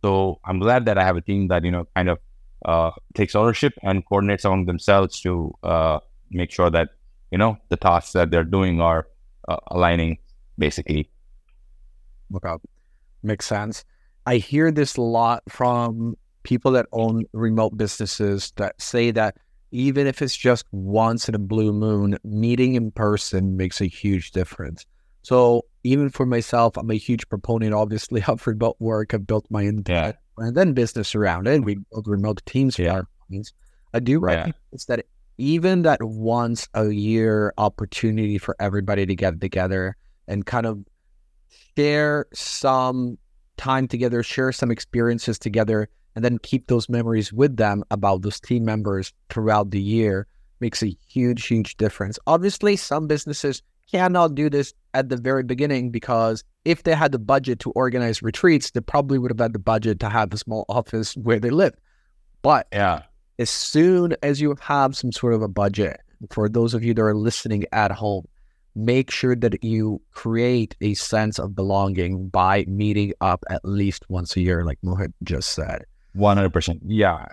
So 0.02 0.38
I'm 0.44 0.58
glad 0.58 0.84
that 0.84 0.98
I 0.98 1.04
have 1.04 1.16
a 1.16 1.22
team 1.22 1.48
that 1.48 1.64
you 1.64 1.70
know 1.70 1.86
kind 1.96 2.10
of 2.10 2.18
uh, 2.64 2.90
takes 3.14 3.34
ownership 3.34 3.72
and 3.82 4.04
coordinates 4.04 4.44
among 4.44 4.66
themselves 4.66 5.20
to 5.20 5.54
uh, 5.62 6.00
make 6.30 6.50
sure 6.50 6.70
that 6.70 6.90
you 7.30 7.38
know 7.38 7.56
the 7.70 7.76
tasks 7.76 8.12
that 8.12 8.30
they're 8.30 8.44
doing 8.44 8.80
are 8.80 9.08
uh, 9.48 9.56
aligning 9.68 10.18
basically. 10.58 11.10
Okay. 12.34 12.54
Makes 13.22 13.46
sense. 13.46 13.84
I 14.26 14.36
hear 14.36 14.70
this 14.70 14.96
a 14.96 15.02
lot 15.02 15.42
from 15.48 16.16
people 16.48 16.72
that 16.72 16.86
own 16.92 17.24
remote 17.34 17.76
businesses 17.76 18.54
that 18.56 18.80
say 18.80 19.10
that 19.10 19.36
even 19.70 20.06
if 20.06 20.22
it's 20.22 20.34
just 20.34 20.64
once 20.72 21.28
in 21.28 21.34
a 21.34 21.38
blue 21.38 21.74
moon, 21.74 22.16
meeting 22.24 22.74
in 22.74 22.90
person 22.90 23.54
makes 23.54 23.82
a 23.82 23.84
huge 23.84 24.30
difference. 24.30 24.86
So 25.20 25.66
even 25.84 26.08
for 26.08 26.24
myself, 26.24 26.78
I'm 26.78 26.90
a 26.90 26.94
huge 26.94 27.28
proponent, 27.28 27.74
obviously, 27.74 28.22
of 28.26 28.46
remote 28.46 28.76
work. 28.80 29.12
I've 29.12 29.26
built 29.26 29.44
my 29.50 29.60
entire 29.64 30.14
and 30.38 30.56
then 30.56 30.72
business 30.72 31.14
around 31.14 31.46
it. 31.48 31.62
We 31.62 31.76
build 31.90 32.08
remote 32.08 32.40
teams 32.46 32.76
for 32.76 32.82
Yeah. 32.82 32.92
our 32.94 33.06
clients. 33.28 33.52
I 33.92 34.00
do 34.00 34.12
Yeah. 34.12 34.18
recognize 34.22 34.86
that 34.88 35.04
even 35.36 35.82
that 35.82 36.02
once 36.02 36.66
a 36.72 36.88
year 36.88 37.52
opportunity 37.58 38.38
for 38.38 38.56
everybody 38.58 39.04
to 39.04 39.14
get 39.14 39.38
together 39.38 39.98
and 40.26 40.46
kind 40.46 40.64
of 40.64 40.78
share 41.76 42.24
some 42.32 43.18
time 43.58 43.86
together, 43.86 44.22
share 44.22 44.50
some 44.50 44.70
experiences 44.70 45.38
together, 45.38 45.90
and 46.18 46.24
then 46.24 46.36
keep 46.38 46.66
those 46.66 46.88
memories 46.88 47.32
with 47.32 47.58
them 47.58 47.84
about 47.92 48.22
those 48.22 48.40
team 48.40 48.64
members 48.64 49.12
throughout 49.30 49.70
the 49.70 49.80
year 49.80 50.26
makes 50.58 50.82
a 50.82 50.88
huge, 51.06 51.46
huge 51.46 51.76
difference. 51.76 52.18
Obviously, 52.26 52.74
some 52.74 53.06
businesses 53.06 53.62
cannot 53.88 54.34
do 54.34 54.50
this 54.50 54.74
at 54.94 55.10
the 55.10 55.16
very 55.16 55.44
beginning 55.44 55.90
because 55.92 56.42
if 56.64 56.82
they 56.82 56.92
had 56.92 57.12
the 57.12 57.20
budget 57.20 57.60
to 57.60 57.70
organize 57.70 58.20
retreats, 58.20 58.72
they 58.72 58.80
probably 58.80 59.16
would 59.16 59.30
have 59.30 59.38
had 59.38 59.52
the 59.52 59.60
budget 59.60 60.00
to 60.00 60.08
have 60.08 60.34
a 60.34 60.38
small 60.38 60.64
office 60.68 61.16
where 61.18 61.38
they 61.38 61.50
live. 61.50 61.74
But 62.42 62.66
Yeah. 62.72 63.02
as 63.38 63.48
soon 63.48 64.16
as 64.24 64.40
you 64.40 64.56
have 64.60 64.96
some 64.96 65.12
sort 65.12 65.34
of 65.34 65.42
a 65.42 65.46
budget, 65.46 66.00
for 66.30 66.48
those 66.48 66.74
of 66.74 66.82
you 66.82 66.94
that 66.94 67.02
are 67.02 67.14
listening 67.14 67.64
at 67.70 67.92
home, 67.92 68.24
make 68.74 69.12
sure 69.12 69.36
that 69.36 69.62
you 69.62 70.02
create 70.10 70.74
a 70.80 70.94
sense 70.94 71.38
of 71.38 71.54
belonging 71.54 72.26
by 72.28 72.64
meeting 72.66 73.12
up 73.20 73.44
at 73.48 73.64
least 73.64 74.04
once 74.08 74.34
a 74.34 74.40
year, 74.40 74.64
like 74.64 74.80
Mohit 74.84 75.12
just 75.22 75.50
said. 75.50 75.84
One 76.14 76.36
hundred 76.36 76.52
percent. 76.52 76.80
Yeah, 76.84 77.26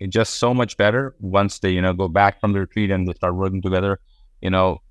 it's 0.00 0.12
just 0.12 0.34
so 0.34 0.54
much 0.54 0.76
better 0.76 1.14
once 1.20 1.58
they 1.58 1.70
you 1.70 1.82
know 1.82 1.92
go 1.92 2.08
back 2.08 2.40
from 2.40 2.52
the 2.52 2.60
retreat 2.60 2.90
and 2.90 3.06
they 3.06 3.14
start 3.14 3.34
working 3.34 3.62
together. 3.62 4.00
You 4.40 4.50
know, 4.50 4.82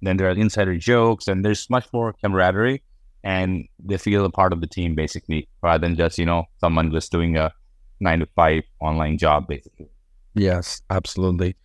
then 0.00 0.16
there 0.16 0.28
are 0.28 0.32
insider 0.32 0.76
jokes 0.76 1.28
and 1.28 1.44
there's 1.44 1.68
much 1.70 1.86
more 1.92 2.12
camaraderie, 2.12 2.82
and 3.24 3.66
they 3.78 3.98
feel 3.98 4.24
a 4.24 4.30
part 4.30 4.52
of 4.52 4.60
the 4.60 4.66
team 4.66 4.94
basically, 4.94 5.48
rather 5.62 5.86
than 5.86 5.96
just 5.96 6.18
you 6.18 6.26
know 6.26 6.44
someone 6.60 6.90
just 6.90 7.12
doing 7.12 7.36
a 7.36 7.52
nine 8.00 8.20
to 8.20 8.26
five 8.34 8.64
online 8.80 9.16
job 9.18 9.46
basically. 9.46 9.88
Yes, 10.34 10.82
absolutely. 10.90 11.56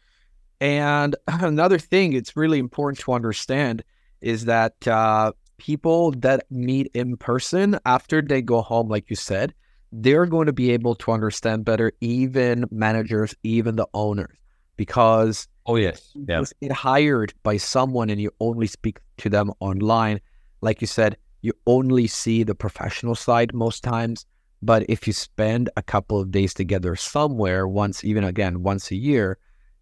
And 0.60 1.16
another 1.28 1.80
thing 1.80 2.14
it's 2.14 2.36
really 2.36 2.60
important 2.60 3.00
to 3.02 3.14
understand 3.14 3.84
is 4.22 4.46
that 4.46 4.88
uh, 4.88 5.32
people 5.58 6.12
that 6.12 6.46
meet 6.50 6.90
in 6.94 7.18
person 7.18 7.80
after 7.86 8.22
they 8.22 8.42
go 8.42 8.62
home, 8.62 8.88
like 8.88 9.10
you 9.10 9.16
said, 9.16 9.54
they're 9.91 10.25
going 10.25 10.48
to 10.48 10.53
be 10.53 10.72
able 10.72 10.96
to 10.96 11.12
understand 11.12 11.65
better, 11.65 11.91
even 12.01 12.65
managers, 12.72 13.36
even 13.44 13.75
the 13.75 13.88
owners, 13.94 14.38
because 14.75 15.48
Oh 15.70 15.75
yes, 15.75 16.13
yeah, 16.27 16.41
get 16.62 16.72
hired 16.72 17.34
by 17.44 17.58
someone 17.58 18.10
and 18.10 18.22
you 18.22 18.32
only 18.39 18.67
speak 18.67 19.00
to 19.17 19.29
them 19.29 19.51
online, 19.60 20.22
like 20.62 20.79
you 20.79 20.88
said, 20.88 21.17
you 21.41 21.51
only 21.67 22.08
see 22.08 22.44
the 22.44 22.56
professional 22.56 23.15
side 23.15 23.53
most 23.53 23.84
times. 23.84 24.25
But 24.62 24.86
if 24.88 25.06
you 25.06 25.13
spend 25.13 25.70
a 25.75 25.84
couple 25.84 26.20
of 26.22 26.32
days 26.32 26.53
together 26.53 26.96
somewhere, 26.96 27.67
once, 27.67 28.03
even 28.06 28.24
again, 28.24 28.63
once 28.63 28.91
a 28.91 28.96
year, 28.96 29.38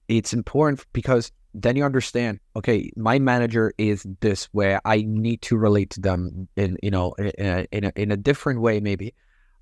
it's 0.08 0.34
important 0.34 0.84
because 0.92 1.32
then 1.54 1.76
you 1.78 1.86
understand, 1.86 2.40
okay, 2.56 2.92
my 2.98 3.20
manager 3.20 3.72
is 3.78 4.06
this 4.20 4.52
way. 4.54 4.78
I 4.86 5.06
need 5.08 5.42
to 5.44 5.56
relate 5.56 5.92
to 5.92 6.02
them 6.02 6.48
in, 6.58 6.78
you 6.84 6.92
know, 6.92 7.14
in 7.14 7.28
a, 7.38 7.68
in 7.72 7.84
a, 7.86 7.92
in 7.96 8.12
a 8.12 8.18
different 8.18 8.60
way, 8.60 8.80
maybe. 8.80 9.14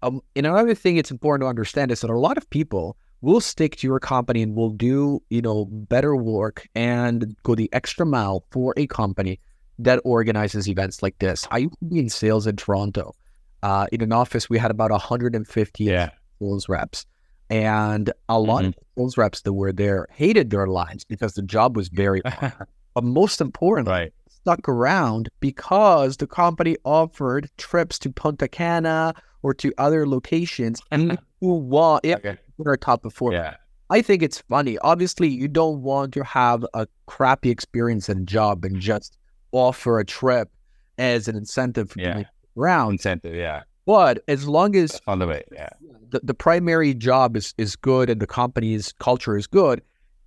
Um, 0.04 0.22
and 0.36 0.46
another 0.46 0.76
thing 0.76 0.98
it's 0.98 1.12
important 1.12 1.46
to 1.46 1.50
understand 1.50 1.92
is 1.92 2.02
that 2.02 2.10
a 2.10 2.18
lot 2.18 2.38
of 2.38 2.50
people 2.50 2.98
will 3.22 3.40
stick 3.40 3.78
to 3.78 3.88
your 3.88 4.00
company 4.00 4.42
and 4.42 4.54
will 4.54 4.70
do, 4.70 5.24
you 5.30 5.42
know, 5.42 5.66
better 5.66 6.16
work 6.16 6.68
and 6.76 7.36
go 7.44 7.56
the 7.56 7.70
extra 7.72 8.06
mile 8.06 8.44
for 8.52 8.74
a 8.76 8.86
company 8.86 9.40
that 9.80 10.02
organizes 10.04 10.68
events 10.68 11.02
like 11.02 11.18
this. 11.20 11.48
I 11.50 11.60
used 11.60 11.80
to 11.80 11.86
be 11.86 12.00
in 12.00 12.10
sales 12.10 12.46
in 12.46 12.58
Toronto. 12.58 13.16
Uh, 13.64 13.88
in 13.94 14.02
an 14.02 14.12
office, 14.12 14.50
we 14.50 14.58
had 14.58 14.72
about 14.72 14.92
150 14.92 15.84
yeah, 15.86 16.10
sales 16.40 16.68
reps. 16.68 17.06
And 17.50 18.12
a 18.28 18.40
lot 18.40 18.66
of 18.66 18.76
sales 18.98 19.18
reps 19.18 19.42
that 19.42 19.54
were 19.54 19.72
there 19.72 20.08
hated 20.12 20.50
their 20.50 20.68
lives 20.68 21.06
because 21.06 21.34
the 21.34 21.44
job 21.44 21.78
was 21.78 21.88
very 21.88 22.22
hard. 22.26 22.68
But 22.94 23.06
most 23.06 23.40
importantly, 23.40 23.94
right. 23.94 24.14
stuck 24.28 24.68
around 24.68 25.30
because 25.40 26.18
the 26.18 26.28
company 26.28 26.76
offered 26.84 27.50
trips 27.58 27.98
to 28.00 28.12
Punta 28.12 28.50
Cana 28.50 29.14
or 29.44 29.54
to 29.54 29.72
other 29.78 30.08
locations 30.08 30.82
and 30.92 31.18
who 31.42 31.56
want 31.56 32.04
yeah, 32.06 32.16
Okay. 32.16 32.38
we're 32.58 32.74
a 32.74 32.78
top 32.78 33.04
performer. 33.04 33.36
Yeah, 33.38 33.56
I 33.90 34.02
think 34.02 34.24
it's 34.24 34.42
funny. 34.50 34.78
Obviously, 34.80 35.28
you 35.28 35.48
don't 35.48 35.82
want 35.84 36.14
to 36.14 36.24
have 36.24 36.66
a 36.74 36.88
crappy 37.06 37.50
experience 37.52 38.10
in 38.10 38.20
a 38.20 38.26
job 38.26 38.66
and 38.66 38.80
just 38.80 39.18
offer 39.52 40.00
a 40.00 40.06
trip 40.06 40.50
as 40.98 41.28
an 41.28 41.36
incentive 41.36 41.92
for 41.92 42.00
Yeah. 42.00 42.24
around. 42.58 42.94
incentive. 42.94 43.36
Yeah, 43.36 43.64
But 43.86 44.24
as 44.28 44.48
long 44.48 44.76
as 44.76 45.00
on 45.08 45.20
the 45.20 45.28
way. 45.28 45.44
Yeah, 45.52 45.70
the, 46.10 46.22
the 46.24 46.34
primary 46.34 46.94
job 46.94 47.36
is, 47.36 47.54
is 47.58 47.76
good 47.76 48.10
and 48.10 48.22
the 48.22 48.28
company's 48.28 48.94
culture 49.00 49.36
is 49.38 49.46
good, 49.48 49.82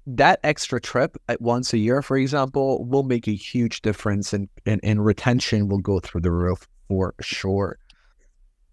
that 0.08 0.38
extra 0.44 0.80
trip 0.80 1.16
at 1.28 1.40
once 1.40 1.72
a 1.72 1.78
year, 1.78 2.02
for 2.02 2.16
example, 2.16 2.84
will 2.84 3.02
make 3.02 3.26
a 3.26 3.32
huge 3.34 3.82
difference 3.82 4.32
and, 4.32 4.48
and, 4.66 4.80
and 4.84 5.04
retention 5.04 5.68
will 5.68 5.78
go 5.78 5.98
through 6.00 6.20
the 6.20 6.30
roof 6.30 6.68
for 6.88 7.14
sure. 7.20 7.78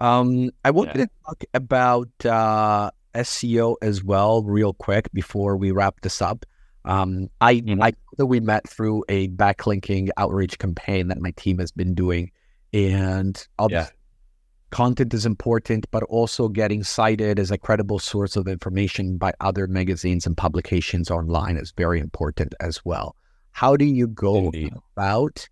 Um, 0.03 0.51
I 0.65 0.72
wanted 0.72 0.98
Yeah. 0.98 1.05
to 1.05 1.12
talk 1.25 1.43
about 1.53 2.25
uh, 2.25 2.91
SEO 3.15 3.77
as 3.81 4.03
well, 4.03 4.43
real 4.43 4.74
quick, 4.74 5.07
before 5.13 5.55
we 5.55 5.72
wrap 5.72 6.01
this 6.01 6.22
up. 6.22 6.45
Um, 6.83 7.29
I 7.39 7.55
Mhm. 7.62 7.81
I 7.81 7.91
know 7.91 7.95
that 8.17 8.25
we 8.25 8.41
met 8.41 8.67
through 8.67 9.05
a 9.07 9.29
backlinking 9.29 10.10
outreach 10.17 10.60
campaign 10.60 11.07
that 11.07 11.22
my 11.22 11.31
team 11.38 11.57
has 11.60 11.72
been 11.72 11.93
doing, 11.95 12.31
and 12.74 13.48
obviously, 13.57 13.95
content 14.72 15.13
is 15.13 15.25
important, 15.25 15.86
but 15.91 16.03
also 16.03 16.50
getting 16.50 16.83
cited 16.83 17.39
as 17.39 17.51
a 17.51 17.57
credible 17.57 18.00
source 18.00 18.36
of 18.36 18.48
information 18.50 19.17
by 19.17 19.31
other 19.39 19.67
magazines 19.67 20.25
and 20.25 20.36
publications 20.36 21.10
online 21.10 21.55
is 21.55 21.72
very 21.77 22.00
important 22.01 22.53
as 22.60 22.83
well. 22.83 23.15
How 23.51 23.77
do 23.77 23.86
you 23.86 24.07
go 24.07 24.36
Indeed. 24.48 24.74
about 24.98 25.48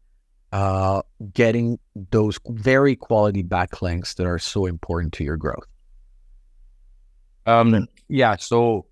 uh, 0.52 1.02
getting 1.34 1.80
those 2.12 2.40
very 2.48 2.96
quality 2.96 3.44
backlinks 3.44 4.16
that 4.16 4.26
are 4.26 4.40
so 4.40 4.66
important 4.66 5.14
to 5.14 5.24
your 5.24 5.38
growth? 5.38 5.66
Um, 7.46 7.88
yeah, 8.08 8.36
so 8.38 8.86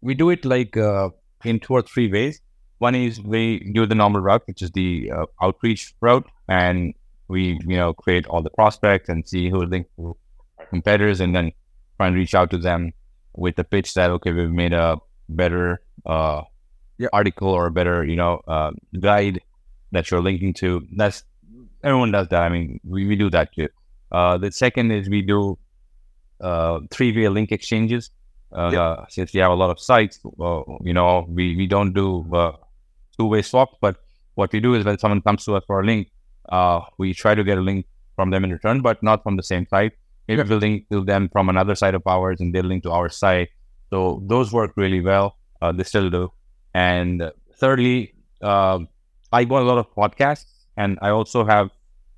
we 0.00 0.14
do 0.14 0.30
it 0.30 0.44
like 0.44 0.76
uh, 0.76 1.10
in 1.44 1.60
two 1.60 1.74
or 1.74 1.82
three 1.82 2.10
ways. 2.10 2.40
One 2.78 2.94
is 2.94 3.20
we 3.20 3.60
do 3.72 3.86
the 3.86 3.94
normal 3.94 4.20
route, 4.20 4.42
which 4.46 4.62
is 4.62 4.70
the 4.72 5.10
uh, 5.14 5.26
outreach 5.42 5.94
route, 6.00 6.26
and 6.48 6.94
we 7.28 7.58
you 7.66 7.76
know 7.76 7.92
create 7.94 8.26
all 8.26 8.42
the 8.42 8.50
prospects 8.50 9.08
and 9.08 9.26
see 9.28 9.50
who 9.50 9.64
linked 9.64 9.90
to 9.96 10.16
our 10.58 10.66
competitors, 10.66 11.20
and 11.20 11.34
then 11.34 11.52
try 11.96 12.06
and 12.08 12.16
reach 12.16 12.34
out 12.34 12.50
to 12.50 12.58
them 12.58 12.92
with 13.34 13.56
the 13.56 13.64
pitch 13.64 13.94
that 13.94 14.10
okay, 14.10 14.32
we've 14.32 14.50
made 14.50 14.72
a 14.72 14.98
better 15.28 15.80
uh, 16.06 16.42
Yeah. 16.98 17.08
article 17.12 17.48
or 17.48 17.66
a 17.66 17.70
better 17.70 18.04
you 18.04 18.16
know 18.16 18.40
uh, 18.48 18.72
guide 19.00 19.40
that 19.92 20.10
you're 20.10 20.20
linking 20.20 20.54
to. 20.54 20.86
That's 20.96 21.24
everyone 21.82 22.12
does 22.12 22.28
that. 22.28 22.42
I 22.42 22.48
mean, 22.48 22.80
we, 22.84 23.06
we 23.06 23.16
do 23.16 23.30
that 23.30 23.54
too. 23.54 23.68
Uh, 24.10 24.38
the 24.38 24.50
second 24.50 24.90
is 24.90 25.08
we 25.08 25.22
do 25.22 25.58
uh, 26.40 26.80
three-way 26.90 27.28
link 27.28 27.52
exchanges. 27.52 28.10
Uh, 28.50 29.04
Since 29.08 29.34
we 29.34 29.40
have 29.40 29.50
a 29.50 29.54
lot 29.54 29.70
of 29.70 29.78
sites, 29.78 30.20
uh, 30.40 30.62
you 30.82 30.94
know, 30.94 31.26
we, 31.28 31.54
we 31.56 31.66
don't 31.66 31.92
do 31.92 32.26
uh, 32.34 32.52
two-way 33.18 33.42
swaps. 33.42 33.76
But 33.80 33.96
what 34.34 34.52
we 34.52 34.60
do 34.60 34.74
is 34.74 34.84
when 34.84 34.98
someone 34.98 35.20
comes 35.20 35.44
to 35.44 35.56
us 35.56 35.64
for 35.66 35.80
a 35.80 35.84
link, 35.84 36.10
uh, 36.48 36.80
we 36.96 37.12
try 37.12 37.34
to 37.34 37.44
get 37.44 37.58
a 37.58 37.60
link 37.60 37.86
from 38.16 38.30
them 38.30 38.44
in 38.44 38.52
return, 38.52 38.80
but 38.80 39.02
not 39.02 39.22
from 39.22 39.36
the 39.36 39.42
same 39.42 39.66
site. 39.66 39.92
Maybe 40.26 40.42
we'll 40.42 40.58
link 40.58 40.88
to 40.90 41.04
them 41.04 41.28
from 41.30 41.48
another 41.48 41.74
site 41.74 41.94
of 41.94 42.02
ours, 42.06 42.40
and 42.40 42.54
they'll 42.54 42.64
link 42.64 42.82
to 42.84 42.90
our 42.90 43.08
site. 43.08 43.48
So 43.90 44.22
those 44.26 44.52
work 44.52 44.72
really 44.76 45.00
well. 45.00 45.36
Uh, 45.60 45.72
they 45.72 45.82
still 45.82 46.08
do. 46.10 46.32
And 46.74 47.30
thirdly, 47.56 48.14
uh, 48.42 48.80
I 49.32 49.42
on 49.42 49.62
a 49.62 49.64
lot 49.64 49.78
of 49.78 49.94
podcasts, 49.94 50.46
and 50.76 50.98
I 51.02 51.10
also 51.10 51.44
have, 51.44 51.70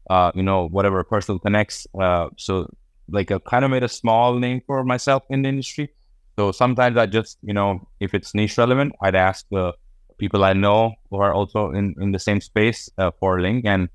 uh, 0.09 0.33
you 0.35 0.43
know, 0.43 0.69
whatever 0.69 1.03
personal 1.05 1.39
connects. 1.39 1.87
Uh, 1.99 2.29
so 2.37 2.69
like 3.09 3.31
I 3.31 3.39
kind 3.39 3.65
of 3.65 3.71
made 3.71 3.83
a 3.83 3.89
small 3.89 4.39
name 4.39 4.63
for 4.67 4.85
myself 4.85 5.25
in 5.31 5.43
the 5.43 5.49
industry. 5.49 5.91
So 6.39 6.53
sometimes 6.53 6.97
I 6.97 7.07
just, 7.07 7.39
you 7.43 7.53
know, 7.53 7.89
if 7.99 8.15
it's 8.15 8.35
niche 8.35 8.57
relevant, 8.57 8.95
I'd 9.03 9.17
ask 9.17 9.47
the 9.51 9.73
people 10.19 10.45
I 10.45 10.53
know 10.53 10.95
who 11.11 11.17
are 11.17 11.33
also 11.33 11.71
in, 11.71 11.95
in 12.01 12.13
the 12.13 12.19
same 12.19 12.41
space 12.41 12.89
uh, 12.99 13.11
for 13.19 13.39
a 13.39 13.43
link. 13.43 13.65
And 13.67 13.89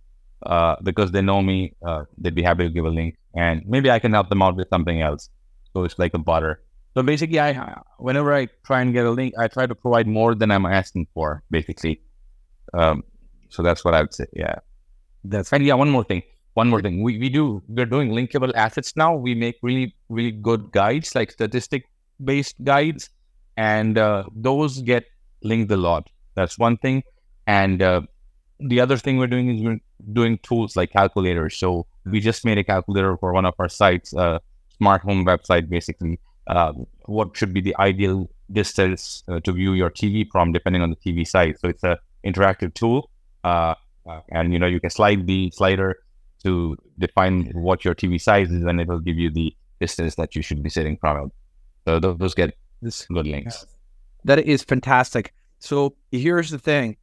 uh, 0.45 0.75
because 0.83 1.11
they 1.11 1.21
know 1.21 1.41
me, 1.41 1.73
uh, 1.85 2.03
they'd 2.17 2.35
be 2.35 2.43
happy 2.43 2.63
to 2.63 2.69
give 2.69 2.85
a 2.85 2.89
link. 2.89 3.17
And 3.33 3.63
maybe 3.65 3.89
I 3.89 3.99
can 3.99 4.13
help 4.13 4.29
them 4.29 4.41
out 4.41 4.55
with 4.55 4.69
something 4.69 5.01
else. 5.01 5.29
So 5.73 5.83
it's 5.83 5.97
like 5.97 6.13
a 6.13 6.19
butter. 6.19 6.61
So 6.93 7.03
basically, 7.03 7.39
I 7.39 7.81
whenever 7.97 8.33
I 8.33 8.47
try 8.65 8.81
and 8.81 8.93
get 8.93 9.05
a 9.05 9.11
link, 9.11 9.33
I 9.37 9.47
try 9.49 9.65
to 9.65 9.75
provide 9.75 10.07
more 10.07 10.33
than 10.33 10.49
I'm 10.51 10.65
asking 10.65 11.07
for, 11.13 11.43
basically. 11.51 12.01
Um, 12.73 13.03
so 13.49 13.63
that's 13.63 13.85
what 13.85 13.93
I 13.93 14.01
would 14.01 14.13
say. 14.13 14.25
Yeah. 14.33 14.55
That's 15.23 15.51
And 15.53 15.65
yeah, 15.65 15.73
one 15.73 15.89
more 15.89 16.03
thing. 16.03 16.23
One 16.53 16.69
more 16.69 16.81
thing. 16.81 17.01
We 17.01 17.17
we 17.17 17.29
do 17.29 17.61
we're 17.67 17.85
doing 17.85 18.11
linkable 18.11 18.53
assets 18.55 18.95
now. 18.95 19.15
We 19.15 19.35
make 19.35 19.57
really 19.61 19.93
really 20.09 20.31
good 20.31 20.71
guides, 20.71 21.13
like 21.13 21.31
statistic 21.31 21.83
based 22.23 22.63
guides, 22.63 23.09
and 23.57 23.97
uh, 23.97 24.23
those 24.33 24.81
get 24.81 25.05
linked 25.43 25.71
a 25.71 25.77
lot. 25.77 26.09
That's 26.35 26.57
one 26.57 26.77
thing. 26.77 27.03
And 27.47 27.81
uh, 27.81 28.01
the 28.59 28.79
other 28.79 28.97
thing 28.97 29.17
we're 29.17 29.27
doing 29.27 29.49
is 29.55 29.61
we're 29.61 29.79
doing 30.13 30.37
tools 30.43 30.75
like 30.75 30.91
calculators. 30.91 31.57
So 31.57 31.87
we 32.05 32.19
just 32.19 32.45
made 32.45 32.57
a 32.57 32.63
calculator 32.63 33.17
for 33.17 33.33
one 33.33 33.45
of 33.45 33.53
our 33.59 33.69
sites, 33.69 34.15
uh, 34.15 34.39
smart 34.77 35.01
home 35.01 35.25
website, 35.25 35.69
basically. 35.69 36.19
Uh, 36.47 36.73
what 37.05 37.35
should 37.35 37.53
be 37.53 37.61
the 37.61 37.75
ideal 37.79 38.29
distance 38.51 39.23
uh, 39.27 39.39
to 39.41 39.51
view 39.51 39.73
your 39.73 39.89
TV 39.89 40.27
from, 40.31 40.51
depending 40.51 40.81
on 40.81 40.91
the 40.91 40.95
TV 40.95 41.27
size. 41.27 41.57
So 41.59 41.69
it's 41.69 41.83
a 41.83 41.99
interactive 42.25 42.73
tool, 42.73 43.09
uh, 43.43 43.75
uh, 44.07 44.21
and 44.29 44.53
you 44.53 44.59
know 44.59 44.67
you 44.67 44.79
can 44.79 44.89
slide 44.89 45.27
the 45.27 45.51
slider 45.51 45.97
to 46.43 46.77
define 46.99 47.51
what 47.53 47.83
your 47.83 47.95
TV 47.95 48.21
size 48.21 48.51
is, 48.51 48.63
and 48.63 48.79
it 48.79 48.87
will 48.87 48.99
give 48.99 49.17
you 49.17 49.31
the 49.31 49.55
distance 49.79 50.15
that 50.15 50.35
you 50.35 50.41
should 50.41 50.61
be 50.61 50.69
sitting 50.69 50.97
from. 50.97 51.31
So 51.85 51.99
those, 51.99 52.17
those 52.17 52.33
get 52.33 52.57
this 52.81 53.05
good 53.05 53.27
links. 53.27 53.65
That 54.23 54.39
is 54.39 54.63
fantastic. 54.63 55.33
So 55.59 55.95
here's 56.11 56.49
the 56.49 56.59
thing. 56.59 56.97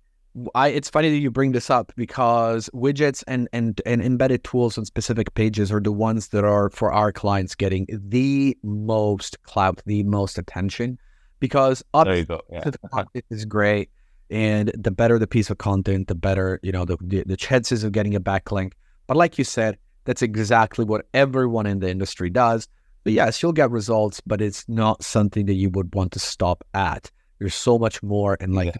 I, 0.54 0.68
it's 0.68 0.88
funny 0.88 1.10
that 1.10 1.18
you 1.18 1.30
bring 1.30 1.52
this 1.52 1.68
up 1.68 1.92
because 1.94 2.70
widgets 2.72 3.22
and, 3.28 3.48
and, 3.52 3.80
and 3.84 4.00
embedded 4.00 4.44
tools 4.44 4.78
on 4.78 4.86
specific 4.86 5.34
pages 5.34 5.70
are 5.70 5.80
the 5.80 5.92
ones 5.92 6.28
that 6.28 6.44
are 6.44 6.70
for 6.70 6.90
our 6.90 7.12
clients 7.12 7.54
getting 7.54 7.86
the 7.90 8.56
most 8.62 9.42
clout, 9.42 9.82
the 9.84 10.02
most 10.04 10.38
attention. 10.38 10.98
Because 11.38 11.82
There 11.92 12.16
you 12.16 12.24
go. 12.24 12.40
Yeah. 12.50 12.70
the 12.70 12.78
content 12.78 13.24
is 13.30 13.44
great, 13.44 13.90
and 14.32 14.72
the 14.74 14.90
better 14.90 15.18
the 15.18 15.26
piece 15.26 15.50
of 15.50 15.58
content, 15.58 16.08
the 16.08 16.14
better 16.14 16.58
you 16.62 16.72
know 16.72 16.84
the, 16.84 16.96
the 17.00 17.22
the 17.24 17.36
chances 17.36 17.84
of 17.84 17.92
getting 17.92 18.14
a 18.16 18.20
backlink. 18.20 18.72
But 19.06 19.16
like 19.16 19.38
you 19.38 19.44
said, 19.44 19.78
that's 20.04 20.22
exactly 20.22 20.84
what 20.84 21.06
everyone 21.14 21.66
in 21.66 21.80
the 21.80 21.90
industry 21.90 22.30
does. 22.30 22.66
But 23.04 23.12
yes, 23.12 23.42
you'll 23.42 23.52
get 23.52 23.70
results, 23.70 24.20
but 24.24 24.40
it's 24.40 24.68
not 24.68 25.04
something 25.04 25.46
that 25.46 25.54
you 25.54 25.70
would 25.70 25.94
want 25.94 26.12
to 26.12 26.18
stop 26.18 26.64
at. 26.72 27.10
There's 27.38 27.54
so 27.54 27.78
much 27.78 28.02
more, 28.02 28.36
and 28.40 28.54
like, 28.54 28.76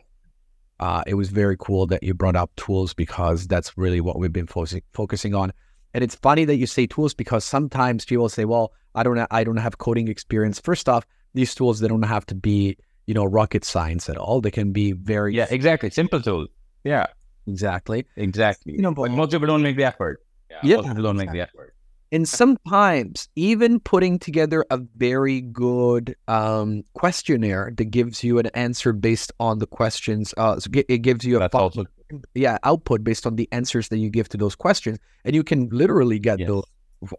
uh, 0.80 1.02
it 1.06 1.14
was 1.14 1.28
very 1.28 1.56
cool 1.58 1.86
that 1.88 2.02
you 2.02 2.14
brought 2.14 2.36
up 2.36 2.50
tools 2.56 2.94
because 2.94 3.46
that's 3.46 3.76
really 3.76 4.00
what 4.00 4.18
we've 4.18 4.32
been 4.32 4.46
fo- 4.46 4.64
focusing 4.94 5.34
on. 5.34 5.52
And 5.92 6.02
it's 6.02 6.14
funny 6.14 6.44
that 6.44 6.56
you 6.56 6.66
say 6.66 6.86
tools 6.86 7.12
because 7.12 7.44
sometimes 7.44 8.04
people 8.04 8.28
say, 8.28 8.44
"Well, 8.44 8.72
I 8.94 9.02
don't, 9.02 9.18
ha- 9.18 9.26
I 9.30 9.44
don't 9.44 9.58
have 9.58 9.78
coding 9.78 10.08
experience." 10.08 10.60
First 10.60 10.88
off, 10.88 11.04
these 11.34 11.54
tools 11.54 11.80
they 11.80 11.88
don't 11.88 12.02
have 12.02 12.24
to 12.26 12.34
be, 12.34 12.78
you 13.06 13.14
know, 13.14 13.24
rocket 13.24 13.64
science 13.64 14.08
at 14.08 14.16
all. 14.16 14.40
They 14.40 14.50
can 14.50 14.72
be 14.72 14.92
very, 14.92 15.34
Yeah, 15.34 15.46
exactly. 15.50 15.90
Simple 15.90 16.20
tool. 16.20 16.46
Yeah, 16.84 17.06
exactly. 17.46 18.06
exactly. 18.16 18.74
You 18.74 18.82
know, 18.82 18.92
but 18.94 19.10
most 19.10 19.30
people 19.32 19.46
don't 19.46 19.62
make 19.62 19.76
the 19.76 19.84
effort. 19.84 20.22
Yeah, 20.62 20.76
most 20.76 20.88
people 20.88 21.02
don't 21.02 21.16
make 21.16 21.32
the 21.32 21.40
effort. 21.40 21.74
And 22.12 22.28
sometimes 22.28 23.28
even 23.36 23.80
putting 23.80 24.18
together 24.18 24.66
a 24.70 24.76
very 24.96 25.40
good 25.40 26.14
um, 26.28 26.82
questionnaire 26.92 27.72
that 27.76 27.86
gives 27.86 28.22
you 28.22 28.38
an 28.38 28.46
answer 28.48 28.92
based 28.92 29.32
on 29.40 29.60
the 29.60 29.66
questions, 29.66 30.34
uh, 30.36 30.60
so 30.60 30.68
it 30.74 30.98
gives 30.98 31.24
you 31.24 31.36
a 31.36 31.40
That's 31.40 31.54
also 31.54 31.86
yeah 32.34 32.58
output 32.64 33.02
based 33.02 33.26
on 33.26 33.36
the 33.36 33.48
answers 33.50 33.88
that 33.88 33.96
you 33.96 34.10
give 34.10 34.28
to 34.28 34.36
those 34.36 34.54
questions, 34.54 34.98
and 35.24 35.34
you 35.34 35.42
can 35.42 35.70
literally 35.72 36.18
get 36.18 36.38
Yes. 36.40 36.48
those 36.48 36.64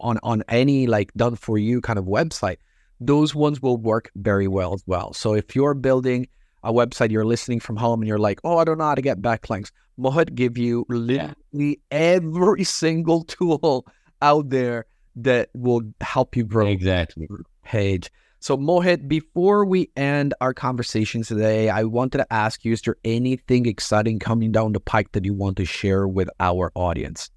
on 0.00 0.18
on 0.22 0.44
any 0.48 0.86
like 0.86 1.12
done 1.14 1.34
for 1.34 1.58
you 1.58 1.80
kind 1.80 1.98
of 1.98 2.04
website. 2.04 2.58
Those 3.06 3.34
ones 3.34 3.60
will 3.60 3.76
work 3.76 4.10
very 4.16 4.48
well 4.48 4.74
as 4.74 4.82
well. 4.86 5.12
So 5.12 5.34
if 5.34 5.54
you're 5.54 5.74
building 5.74 6.28
a 6.62 6.72
website, 6.72 7.10
you're 7.10 7.24
listening 7.24 7.60
from 7.60 7.76
home, 7.76 8.00
and 8.00 8.08
you're 8.08 8.18
like, 8.18 8.40
oh, 8.44 8.58
I 8.58 8.64
don't 8.64 8.78
know 8.78 8.84
how 8.84 8.94
to 8.94 9.02
get 9.02 9.20
backlinks. 9.20 9.70
Mohit 9.98 10.34
give 10.34 10.56
you 10.56 10.86
literally 10.88 11.80
every 11.90 12.64
single 12.82 13.24
tool 13.24 13.86
out 14.22 14.48
there 14.48 14.86
that 15.16 15.50
will 15.54 15.82
help 16.00 16.36
you 16.36 16.44
grow 16.44 16.66
exactly. 16.66 17.28
page. 17.64 18.10
So 18.40 18.58
Mohit, 18.58 19.08
before 19.08 19.64
we 19.64 19.90
end 19.96 20.34
our 20.40 20.52
conversation 20.52 21.22
today, 21.22 21.70
I 21.70 21.84
wanted 21.84 22.18
to 22.18 22.32
ask 22.32 22.64
you, 22.64 22.72
is 22.72 22.82
there 22.82 22.96
anything 23.04 23.66
exciting 23.66 24.18
coming 24.18 24.52
down 24.52 24.72
the 24.72 24.80
pike 24.80 25.12
that 25.12 25.24
you 25.24 25.32
want 25.32 25.56
to 25.58 25.64
share 25.64 26.06
with 26.06 26.28
our 26.40 26.70
audience? 26.74 27.30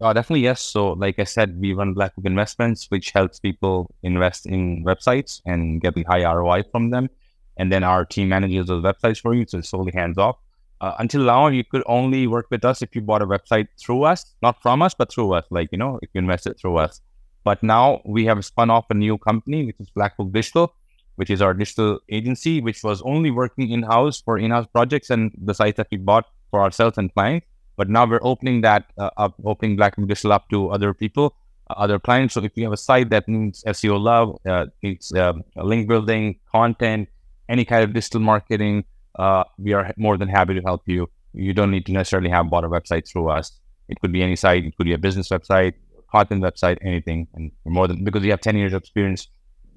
Uh, 0.00 0.12
definitely 0.12 0.42
yes. 0.42 0.60
So, 0.60 0.92
like 0.92 1.18
I 1.18 1.24
said, 1.24 1.58
we 1.60 1.72
run 1.72 1.94
BlackBook 1.94 2.24
Investments, 2.26 2.86
which 2.90 3.12
helps 3.12 3.38
people 3.38 3.94
invest 4.02 4.46
in 4.46 4.84
websites 4.84 5.40
and 5.46 5.80
get 5.80 5.94
the 5.94 6.02
high 6.04 6.24
ROI 6.24 6.64
from 6.70 6.90
them. 6.90 7.08
And 7.56 7.70
then 7.70 7.84
our 7.84 8.04
team 8.04 8.28
manages 8.28 8.66
those 8.66 8.82
websites 8.82 9.20
for 9.20 9.34
you, 9.34 9.46
so 9.46 9.58
it's 9.58 9.68
solely 9.68 9.92
hands 9.92 10.18
off. 10.18 10.36
Uh, 10.80 10.94
until 10.98 11.22
now, 11.22 11.46
you 11.46 11.64
could 11.64 11.84
only 11.86 12.26
work 12.26 12.46
with 12.50 12.64
us 12.64 12.82
if 12.82 12.94
you 12.96 13.00
bought 13.00 13.22
a 13.22 13.26
website 13.26 13.68
through 13.80 14.02
us, 14.02 14.34
not 14.42 14.60
from 14.60 14.82
us, 14.82 14.92
but 14.92 15.12
through 15.12 15.32
us. 15.32 15.44
Like 15.50 15.70
you 15.70 15.78
know, 15.78 16.00
if 16.02 16.10
you 16.12 16.18
invested 16.18 16.58
through 16.58 16.78
us. 16.78 17.00
But 17.44 17.62
now 17.62 18.00
we 18.04 18.24
have 18.24 18.44
spun 18.44 18.70
off 18.70 18.86
a 18.90 18.94
new 18.94 19.16
company, 19.16 19.64
which 19.66 19.76
is 19.78 19.88
Black 19.90 20.16
Book 20.16 20.32
Digital, 20.32 20.74
which 21.16 21.30
is 21.30 21.40
our 21.40 21.54
digital 21.54 22.00
agency, 22.10 22.60
which 22.60 22.82
was 22.82 23.00
only 23.02 23.30
working 23.30 23.70
in 23.70 23.82
house 23.82 24.20
for 24.20 24.38
in 24.38 24.50
house 24.50 24.66
projects 24.66 25.10
and 25.10 25.30
the 25.40 25.54
sites 25.54 25.76
that 25.76 25.86
we 25.90 25.98
bought 25.98 26.26
for 26.50 26.60
ourselves 26.60 26.98
and 26.98 27.12
clients. 27.14 27.46
But 27.76 27.88
now 27.88 28.06
we're 28.06 28.20
opening 28.22 28.60
that 28.62 28.92
uh, 28.98 29.10
up, 29.16 29.34
opening 29.44 29.76
Black 29.76 29.96
Digital 29.96 30.32
up 30.32 30.48
to 30.50 30.70
other 30.70 30.94
people, 30.94 31.34
uh, 31.70 31.74
other 31.76 31.98
clients. 31.98 32.34
So 32.34 32.42
if 32.42 32.52
you 32.56 32.64
have 32.64 32.72
a 32.72 32.76
site 32.76 33.10
that 33.10 33.28
needs 33.28 33.64
SEO 33.64 34.00
love, 34.00 34.38
uh, 34.46 34.66
needs 34.82 35.12
uh, 35.12 35.32
link 35.56 35.88
building, 35.88 36.38
content, 36.50 37.08
any 37.48 37.64
kind 37.64 37.84
of 37.84 37.92
digital 37.92 38.20
marketing, 38.20 38.84
uh, 39.18 39.44
we 39.58 39.72
are 39.72 39.92
more 39.96 40.16
than 40.16 40.28
happy 40.28 40.54
to 40.54 40.60
help 40.60 40.82
you. 40.86 41.08
You 41.32 41.52
don't 41.52 41.70
need 41.70 41.86
to 41.86 41.92
necessarily 41.92 42.30
have 42.30 42.48
bought 42.48 42.64
a 42.64 42.68
website 42.68 43.08
through 43.08 43.28
us. 43.30 43.52
It 43.88 44.00
could 44.00 44.12
be 44.12 44.22
any 44.22 44.36
site. 44.36 44.64
It 44.64 44.76
could 44.76 44.84
be 44.86 44.92
a 44.92 44.98
business 44.98 45.28
website, 45.28 45.74
content 46.10 46.42
website, 46.42 46.78
anything. 46.82 47.26
And 47.34 47.50
more 47.64 47.88
than 47.88 48.04
because 48.04 48.22
we 48.22 48.28
have 48.28 48.40
10 48.40 48.56
years 48.56 48.72
of 48.72 48.82
experience 48.82 49.28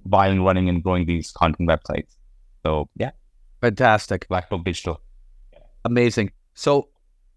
buying, 0.06 0.44
running, 0.44 0.70
and 0.70 0.84
growing 0.84 1.06
these 1.06 1.32
content 1.32 1.68
websites. 1.68 2.16
So 2.64 2.88
yeah, 2.96 3.12
Fantastic. 3.62 4.28
Black 4.28 4.50
Book 4.50 4.64
Digital. 4.64 5.02
Amazing. 5.86 6.32
So, 6.54 6.90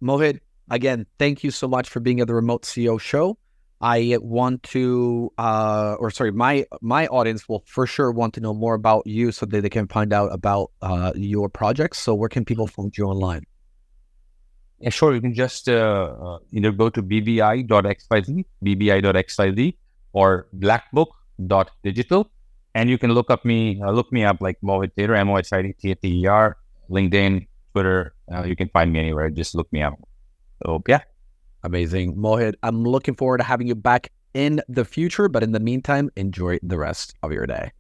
Mohit, 0.03 0.41
again, 0.71 1.07
thank 1.19 1.45
you 1.45 1.51
so 1.51 1.69
much 1.69 1.89
for 1.89 2.01
being 2.01 2.21
at 2.21 2.29
the 2.29 2.35
Remote 2.35 2.63
CEO 2.63 3.01
show. 3.01 3.37
I 3.81 4.19
want 4.21 4.63
to, 4.75 5.33
uh, 5.39 5.97
or 5.99 6.11
sorry, 6.11 6.33
my 6.33 6.67
my 6.83 7.07
audience 7.07 7.49
will 7.49 7.65
for 7.67 7.87
sure 7.87 8.13
want 8.13 8.35
to 8.35 8.41
know 8.41 8.53
more 8.53 8.75
about 8.75 9.07
you 9.07 9.33
so 9.33 9.47
that 9.47 9.63
they 9.63 9.71
can 9.71 9.89
find 9.89 10.13
out 10.13 10.33
about 10.33 10.71
uh, 10.83 11.13
your 11.17 11.49
projects. 11.49 11.99
So, 11.99 12.15
where 12.15 12.29
can 12.29 12.45
people 12.45 12.67
find 12.67 12.97
you 12.97 13.07
online? 13.07 13.45
Yeah, 14.81 14.91
sure. 14.91 15.15
You 15.15 15.21
can 15.21 15.33
just 15.33 15.69
uh, 15.69 16.15
uh, 16.21 16.39
either 16.53 16.73
go 16.73 16.91
to 16.91 17.03
bbi.xyz, 17.03 18.45
bbi.xyz, 18.65 19.75
or 20.13 20.47
blackbook.digital, 20.59 22.31
and 22.75 22.91
you 22.91 22.99
can 22.99 23.13
look 23.13 23.31
up 23.31 23.47
me, 23.47 23.81
uh, 23.81 23.93
look 23.93 24.13
me 24.13 24.25
up 24.25 24.43
like 24.43 24.61
Mohit 24.63 24.95
Tater, 24.95 25.15
M 25.15 25.31
O 25.31 25.39
H 25.39 25.53
I 25.55 25.63
D 25.63 25.73
T 25.73 25.91
A 25.93 25.95
T 25.95 26.23
E 26.23 26.27
R, 26.27 26.59
LinkedIn, 26.91 27.47
Twitter. 27.73 28.15
Uh, 28.31 28.45
you 28.45 28.57
can 28.57 28.69
find 28.69 28.93
me 28.93 29.01
anywhere. 29.01 29.31
Just 29.31 29.55
look 29.55 29.73
me 29.73 29.81
up. 29.83 29.99
So 30.65 30.83
yeah, 30.87 31.01
Amazing. 31.63 32.17
Mohit, 32.17 32.55
I'm 32.63 32.85
looking 32.85 33.15
forward 33.15 33.39
to 33.39 33.45
having 33.45 33.67
you 33.67 33.75
back 33.75 34.11
in 34.33 34.63
the 34.69 34.85
future. 34.85 35.29
But 35.29 35.43
in 35.43 35.53
the 35.53 35.61
meantime, 35.61 36.11
enjoy 36.17 36.59
the 36.63 36.79
rest 36.79 37.15
of 37.23 37.33
your 37.33 37.47
day. 37.47 37.73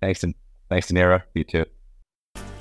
thanks 0.00 0.24
and 0.24 0.34
thanks, 0.68 0.90
Nira. 0.90 1.22
You 1.34 1.44
too. 1.44 1.64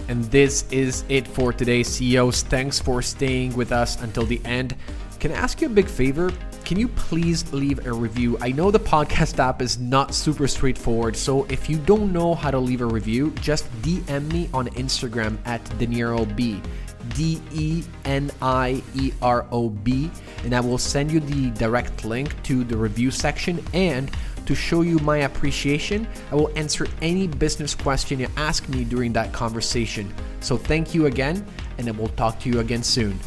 And 0.08 0.24
this 0.26 0.66
is 0.72 1.04
it 1.10 1.28
for 1.28 1.52
today, 1.52 1.82
CEOs. 1.82 2.44
Thanks 2.44 2.80
for 2.80 3.02
staying 3.02 3.56
with 3.56 3.72
us 3.72 4.02
until 4.02 4.26
the 4.26 4.40
end. 4.46 4.76
Can 5.20 5.32
I 5.32 5.36
ask 5.36 5.62
you 5.62 5.68
a 5.68 5.72
big 5.72 5.88
favor? 5.88 6.32
Can 6.66 6.78
you 6.78 6.88
please 6.90 7.52
leave 7.54 7.86
a 7.88 7.94
review? 7.94 8.38
I 8.42 8.52
know 8.52 8.70
the 8.70 8.80
podcast 8.80 9.40
app 9.40 9.62
is 9.62 9.80
not 9.80 10.14
super 10.14 10.48
straightforward, 10.48 11.16
so 11.16 11.46
if 11.46 11.70
you 11.70 11.78
don't 11.78 12.12
know 12.12 12.36
how 12.36 12.52
to 12.52 12.60
leave 12.60 12.82
a 12.82 12.86
review, 12.86 13.32
just 13.42 13.72
DM 13.82 14.32
me 14.32 14.50
on 14.54 14.68
Instagram 14.70 15.38
at 15.46 15.64
DenieroB. 15.80 16.64
D 17.10 17.42
E 17.54 17.84
N 18.06 18.32
I 18.42 18.82
E 18.96 19.12
R 19.22 19.46
O 19.52 19.70
B, 19.70 20.10
and 20.44 20.56
I 20.56 20.60
will 20.60 20.78
send 20.78 21.12
you 21.12 21.20
the 21.20 21.52
direct 21.52 22.06
link 22.06 22.42
to 22.44 22.64
the 22.64 22.78
review 22.78 23.12
section. 23.12 23.64
And 23.74 24.12
to 24.46 24.56
show 24.56 24.82
you 24.82 25.00
my 25.00 25.20
appreciation, 25.20 26.08
I 26.32 26.36
will 26.36 26.52
answer 26.56 26.88
any 27.02 27.28
business 27.28 27.74
question 27.74 28.20
you 28.20 28.28
ask 28.38 28.70
me 28.70 28.84
during 28.84 29.12
that 29.14 29.34
conversation. 29.34 30.14
So 30.40 30.58
thank 30.58 30.94
you 30.94 31.08
again, 31.08 31.46
and 31.78 31.88
I 31.88 31.92
will 31.92 32.10
talk 32.10 32.40
to 32.42 32.50
you 32.50 32.60
again 32.60 32.84
soon. 32.84 33.20